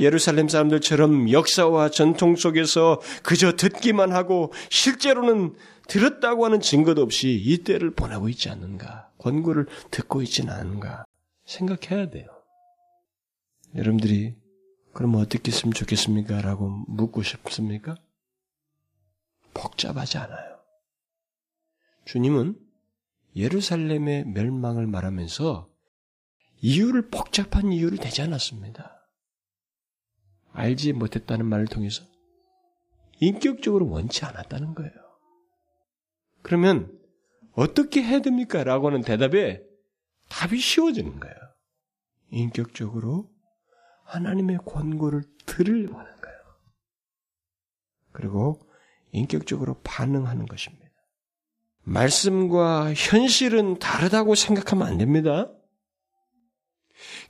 예루살렘 0.00 0.48
사람들처럼 0.48 1.30
역사와 1.30 1.90
전통 1.90 2.36
속에서 2.36 3.00
그저 3.22 3.52
듣기만 3.52 4.12
하고 4.12 4.52
실제로는 4.70 5.56
들었다고 5.88 6.44
하는 6.44 6.60
증거도 6.60 7.02
없이 7.02 7.30
이 7.30 7.58
때를 7.58 7.90
보내고 7.90 8.28
있지 8.28 8.48
않는가. 8.48 9.10
권고를 9.18 9.66
듣고 9.90 10.22
있지는 10.22 10.52
않은가. 10.52 11.04
생각해야 11.44 12.10
돼요. 12.10 12.26
여러분들이 13.74 14.34
그럼 14.92 15.16
어떻게 15.16 15.50
했으면 15.50 15.72
좋겠습니까? 15.72 16.42
라고 16.42 16.68
묻고 16.88 17.22
싶습니까? 17.22 17.96
복잡하지 19.54 20.18
않아요. 20.18 20.51
주님은 22.04 22.58
예루살렘의 23.36 24.26
멸망을 24.26 24.86
말하면서 24.86 25.70
이유를 26.58 27.08
복잡한 27.10 27.72
이유를 27.72 27.98
대지 27.98 28.22
않았습니다. 28.22 29.08
알지 30.52 30.92
못했다는 30.92 31.46
말을 31.46 31.66
통해서 31.66 32.04
인격적으로 33.20 33.88
원치 33.88 34.24
않았다는 34.24 34.74
거예요. 34.74 34.92
그러면 36.42 37.00
어떻게 37.52 38.02
해야 38.02 38.20
됩니까? 38.20 38.64
라고 38.64 38.88
하는 38.88 39.02
대답에 39.02 39.62
답이 40.28 40.58
쉬워지는 40.58 41.20
거예요. 41.20 41.36
인격적으로 42.30 43.30
하나님의 44.04 44.58
권고를 44.64 45.22
들으려고 45.46 45.98
하는 45.98 46.20
거예요. 46.20 46.38
그리고 48.12 48.60
인격적으로 49.12 49.80
반응하는 49.82 50.46
것입니다. 50.46 50.81
말씀과 51.84 52.92
현실은 52.94 53.78
다르다고 53.78 54.34
생각하면 54.34 54.86
안 54.86 54.98
됩니다. 54.98 55.50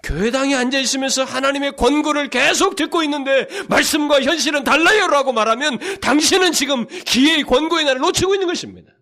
교회당에 0.02 0.54
앉아 0.54 0.78
있으면서 0.78 1.24
하나님의 1.24 1.76
권고를 1.76 2.28
계속 2.28 2.76
듣고 2.76 3.02
있는데 3.04 3.46
말씀과 3.68 4.20
현실은 4.22 4.64
달라요라고 4.64 5.32
말하면 5.32 5.78
당신은 6.00 6.52
지금 6.52 6.86
기회의 6.86 7.42
권고의 7.44 7.84
날을 7.84 8.00
놓치고 8.00 8.34
있는 8.34 8.46
것입니다. 8.48 8.92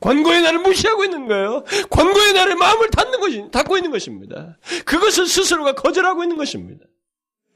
권고의 0.00 0.42
날을 0.42 0.58
무시하고 0.60 1.04
있는 1.04 1.26
거예요. 1.26 1.64
권고의 1.90 2.32
날에 2.32 2.54
마음을 2.54 2.90
닫는 2.90 3.20
것이 3.20 3.44
닫고 3.52 3.76
있는 3.76 3.90
것입니다. 3.90 4.58
그것을 4.84 5.26
스스로가 5.26 5.74
거절하고 5.74 6.24
있는 6.24 6.36
것입니다. 6.36 6.84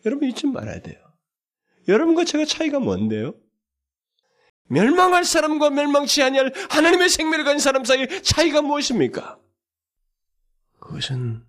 여러분 0.07 0.29
잊지 0.29 0.47
말아야 0.47 0.81
돼요. 0.81 0.97
여러분과 1.89 2.25
제가 2.25 2.45
차이가 2.45 2.79
뭔데요? 2.79 3.35
멸망할 4.69 5.25
사람과 5.25 5.71
멸망치 5.71 6.23
아니할 6.23 6.53
하나님의 6.71 7.09
생명을 7.09 7.45
가진 7.45 7.59
사람 7.59 7.85
사이의 7.85 8.23
차이가 8.23 8.63
무엇입니까? 8.63 9.39
그것은 10.81 11.45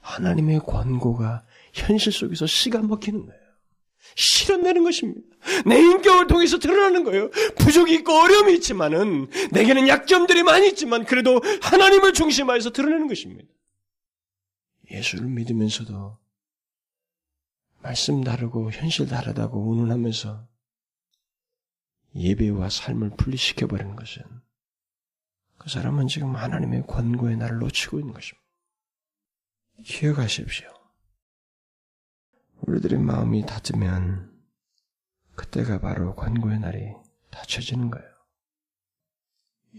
하나님의 0.00 0.60
권고가 0.60 1.44
현실 1.72 2.12
속에서 2.12 2.46
씨가 2.46 2.82
먹히는 2.82 3.26
거예요. 3.26 3.48
실현되는 4.16 4.84
것입니다. 4.84 5.36
내 5.66 5.78
인격을 5.78 6.26
통해서 6.26 6.58
드러나는 6.58 7.04
거예요. 7.04 7.30
부족이 7.58 7.94
있고 7.96 8.12
어려움이 8.14 8.54
있지만은 8.54 9.28
내게는 9.52 9.88
약점들이 9.88 10.42
많이 10.42 10.68
있지만 10.68 11.04
그래도 11.04 11.40
하나님을 11.62 12.12
중심하여서 12.12 12.70
드러내는 12.70 13.08
것입니다. 13.08 13.48
예수를 14.90 15.26
믿으면서도 15.28 16.18
말씀 17.82 18.24
다르고 18.24 18.72
현실 18.72 19.06
다르다고 19.06 19.70
운운하면서 19.70 20.47
예배와 22.14 22.68
삶을 22.70 23.10
분리시켜 23.16 23.66
버리는 23.66 23.94
것은 23.94 24.22
그 25.58 25.68
사람은 25.68 26.06
지금 26.08 26.36
하나님의 26.36 26.86
권고의 26.86 27.36
날을 27.36 27.58
놓치고 27.58 27.98
있는 27.98 28.14
것입니다. 28.14 28.46
기억하십시오. 29.84 30.68
우리들의 32.60 32.98
마음이 32.98 33.44
닫으면 33.46 34.36
그때가 35.34 35.80
바로 35.80 36.14
권고의 36.14 36.58
날이 36.58 36.94
닫혀지는 37.30 37.90
거예요. 37.90 38.08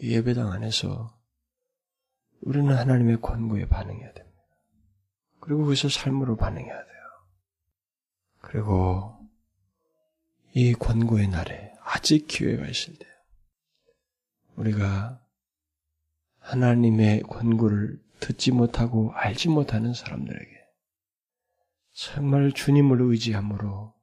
예배당 0.02 0.52
안에서 0.52 1.20
우리는 2.42 2.76
하나님의 2.76 3.22
권고에 3.22 3.68
반응해야 3.68 4.14
됩니다. 4.14 4.40
그리고 5.42 5.64
그것을 5.64 5.90
삶으로 5.90 6.38
반응해야 6.38 6.74
돼요. 6.74 7.00
그리고 8.40 9.20
이 10.54 10.74
권고의 10.74 11.28
날에 11.28 11.69
아직 11.92 12.28
기회가 12.28 12.68
있을 12.68 12.96
때 12.98 13.08
우리가 14.56 15.26
하나님의 16.38 17.24
권고를 17.24 18.00
듣지 18.20 18.52
못하고 18.52 19.12
알지 19.14 19.50
못하는 19.50 19.94
사람들에게 19.96 20.60
정말 21.94 22.52
주님을 22.52 23.02
의지함으로 23.02 23.96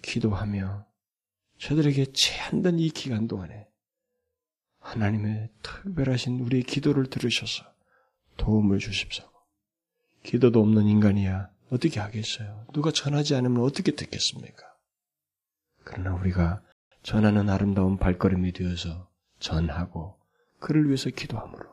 기도하며 0.00 0.86
저들에게 1.58 2.12
제한된 2.12 2.78
이 2.78 2.88
기간 2.88 3.28
동안에 3.28 3.68
하나님의 4.78 5.50
특별하신 5.62 6.40
우리의 6.40 6.62
기도를 6.62 7.10
들으셔서 7.10 7.64
도움을 8.38 8.78
주십사고 8.78 9.32
기도도 10.22 10.60
없는 10.60 10.86
인간이야 10.86 11.50
어떻게 11.70 12.00
하겠어요? 12.00 12.66
누가 12.72 12.90
전하지 12.90 13.34
않으면 13.34 13.62
어떻게 13.62 13.92
듣겠습니까? 13.92 14.62
그러나 15.84 16.14
우리가 16.14 16.62
전하는 17.06 17.48
아름다운 17.48 17.98
발걸음이 17.98 18.50
되어서 18.50 19.08
전하고 19.38 20.18
그를 20.58 20.86
위해서 20.86 21.08
기도함으로 21.08 21.64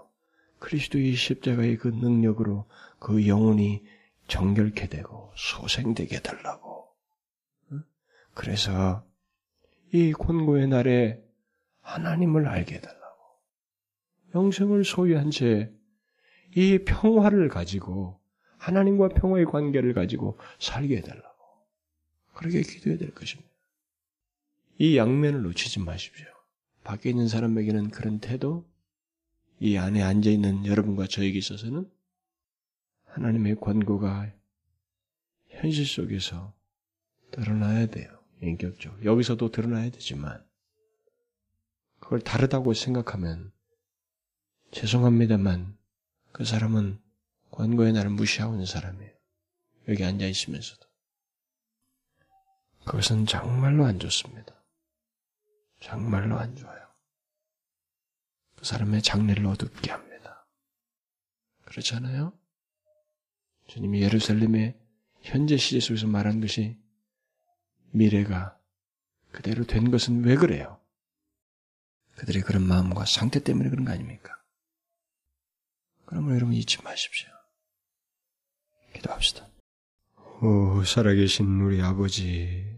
그리스도의 0.60 1.16
십자가의 1.16 1.78
그 1.78 1.88
능력으로 1.88 2.68
그 3.00 3.26
영혼이 3.28 3.84
정결케 4.28 4.90
되고 4.90 5.34
소생되게 5.36 6.20
달라고. 6.20 6.88
그래서 8.36 9.04
이 9.92 10.14
권고의 10.14 10.68
날에 10.68 11.20
하나님을 11.82 12.48
알게 12.48 12.76
해달라고. 12.76 13.40
영생을 14.36 14.86
소유한 14.86 15.32
채 15.32 15.74
이 16.56 16.78
평화를 16.86 17.50
가지고 17.50 18.20
하나님과 18.60 19.10
평화의 19.10 19.46
관계를 19.46 19.96
가지고 19.96 20.38
살게 20.60 20.98
해달라고. 20.98 21.28
그렇게 22.36 22.62
기도해야 22.62 23.00
될 23.00 23.16
것입니다. 23.16 23.53
이 24.84 24.98
양면을 24.98 25.44
놓치지 25.44 25.80
마십시오. 25.80 26.28
밖에 26.84 27.10
있는 27.10 27.30
사람에게는 27.30 27.90
그런 27.92 28.20
태도, 28.20 28.70
이 29.62 29.78
안에 29.78 30.02
앉아 30.02 30.30
있는 30.30 30.66
여러분과 30.66 31.08
저에게 31.08 31.38
있어서는 31.38 31.90
하나님의 33.06 33.62
권고가 33.62 34.30
현실 35.48 35.86
속에서 35.86 36.54
드러나야 37.32 37.86
돼요. 37.86 38.10
인격적으로. 38.42 39.06
여기서도 39.06 39.52
드러나야 39.52 39.90
되지만, 39.90 40.46
그걸 42.02 42.20
다르다고 42.20 42.74
생각하면, 42.74 43.54
죄송합니다만, 44.72 45.78
그 46.34 46.44
사람은 46.44 47.00
권고의 47.52 47.94
나를 47.94 48.10
무시하고 48.10 48.56
있는 48.56 48.66
사람이에요. 48.66 49.14
여기 49.88 50.04
앉아 50.04 50.28
있으면서도. 50.28 50.86
그것은 52.84 53.28
정말로 53.28 53.86
안 53.86 53.98
좋습니다. 53.98 54.53
정말로 55.84 56.40
안 56.40 56.56
좋아요. 56.56 56.88
그 58.56 58.64
사람의 58.64 59.02
장래를 59.02 59.46
어둡게 59.46 59.92
합니다. 59.92 60.48
그렇잖아요? 61.66 62.32
주님이 63.68 64.02
예루살렘의 64.02 64.80
현재 65.22 65.58
시제 65.58 65.82
속에서 65.82 66.08
말한 66.08 66.40
것이 66.40 66.78
미래가 67.92 68.58
그대로 69.34 69.66
된 69.66 69.92
것은 69.92 70.24
왜 70.24 70.38
그래요? 70.38 70.80
그들의 72.16 72.44
그런 72.44 72.66
마음과 72.66 73.06
상태 73.06 73.44
때문에 73.44 73.70
그런 73.70 73.84
거 73.84 73.92
아닙니까? 73.92 74.42
그러면 76.06 76.36
여러분 76.36 76.54
잊지 76.54 76.82
마십시오. 76.82 77.30
기도합시다. 78.94 79.50
오, 80.42 80.84
살아계신 80.86 81.60
우리 81.60 81.82
아버지, 81.82 82.73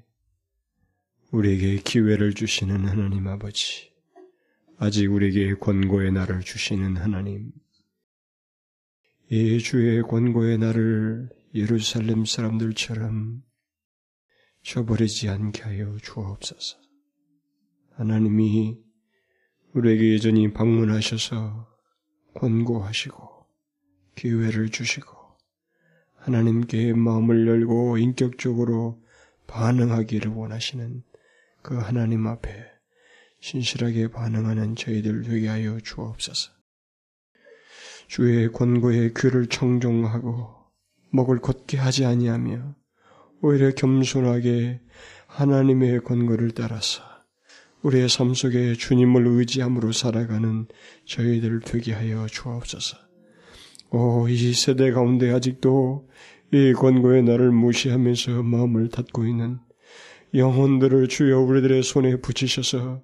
우리에게 1.31 1.77
기회를 1.77 2.33
주시는 2.33 2.87
하나님 2.87 3.27
아버지, 3.27 3.91
아직 4.77 5.11
우리에게 5.11 5.55
권고의 5.55 6.11
날을 6.11 6.41
주시는 6.41 6.97
하나님, 6.97 7.51
이 9.29 9.59
주의 9.59 10.01
권고의 10.03 10.59
날을 10.59 11.29
예루살렘 11.55 12.25
사람들처럼 12.25 13.43
저버리지 14.61 15.29
않게 15.29 15.63
하여 15.63 15.97
주옵소서. 16.01 16.77
하나님이 17.93 18.77
우리에게 19.73 20.13
여전히 20.13 20.53
방문하셔서 20.53 21.67
권고하시고 22.35 23.47
기회를 24.15 24.69
주시고 24.69 25.11
하나님께 26.15 26.93
마음을 26.93 27.47
열고 27.47 27.97
인격적으로 27.97 29.03
반응하기를 29.47 30.31
원하시는 30.31 31.03
그 31.65 31.79
하나님 31.79 32.27
앞에 32.27 32.51
신실하게 33.39 34.09
반응하는 34.09 34.75
저희들 34.75 35.23
되게 35.23 35.47
하여 35.47 35.79
주옵소서. 35.79 36.51
주의 38.07 38.51
권고에 38.51 39.13
귀를 39.17 39.47
청종하고 39.47 40.47
목을 41.09 41.39
곧게 41.39 41.77
하지 41.77 42.05
아니하며 42.05 42.75
오히려 43.41 43.71
겸손하게 43.71 44.81
하나님의 45.25 46.03
권고를 46.03 46.51
따라서 46.51 47.01
우리의 47.81 48.09
삶 48.09 48.35
속에 48.35 48.75
주님을 48.75 49.25
의지함으로 49.25 49.91
살아가는 49.91 50.67
저희들을 51.07 51.61
되게 51.61 51.93
하여 51.93 52.27
주옵소서. 52.27 52.95
오, 53.89 54.27
이 54.29 54.53
세대 54.53 54.91
가운데 54.91 55.31
아직도 55.31 56.07
이 56.53 56.73
권고의 56.73 57.23
나를 57.23 57.49
무시하면서 57.49 58.43
마음을 58.43 58.89
닫고 58.89 59.25
있는 59.25 59.64
영혼들을 60.35 61.07
주여 61.07 61.39
우리들의 61.39 61.83
손에 61.83 62.17
붙이셔서 62.17 63.01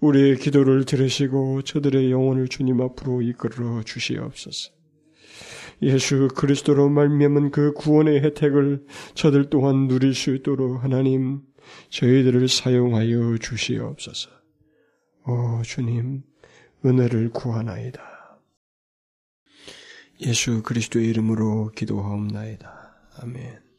우리의 0.00 0.36
기도를 0.36 0.84
들으시고 0.84 1.62
저들의 1.62 2.10
영혼을 2.10 2.48
주님 2.48 2.80
앞으로 2.80 3.22
이끌어 3.22 3.82
주시옵소서. 3.82 4.72
예수 5.82 6.28
그리스도로 6.36 6.88
말미암은 6.88 7.50
그 7.50 7.72
구원의 7.72 8.22
혜택을 8.22 8.84
저들 9.14 9.50
또한 9.50 9.88
누릴 9.88 10.14
수 10.14 10.34
있도록 10.34 10.82
하나님 10.82 11.40
저희들을 11.90 12.48
사용하여 12.48 13.38
주시옵소서. 13.38 14.30
오 15.26 15.62
주님 15.62 16.22
은혜를 16.84 17.30
구하나이다. 17.30 18.02
예수 20.20 20.62
그리스도의 20.62 21.08
이름으로 21.08 21.72
기도하옵나이다. 21.72 22.94
아멘. 23.22 23.71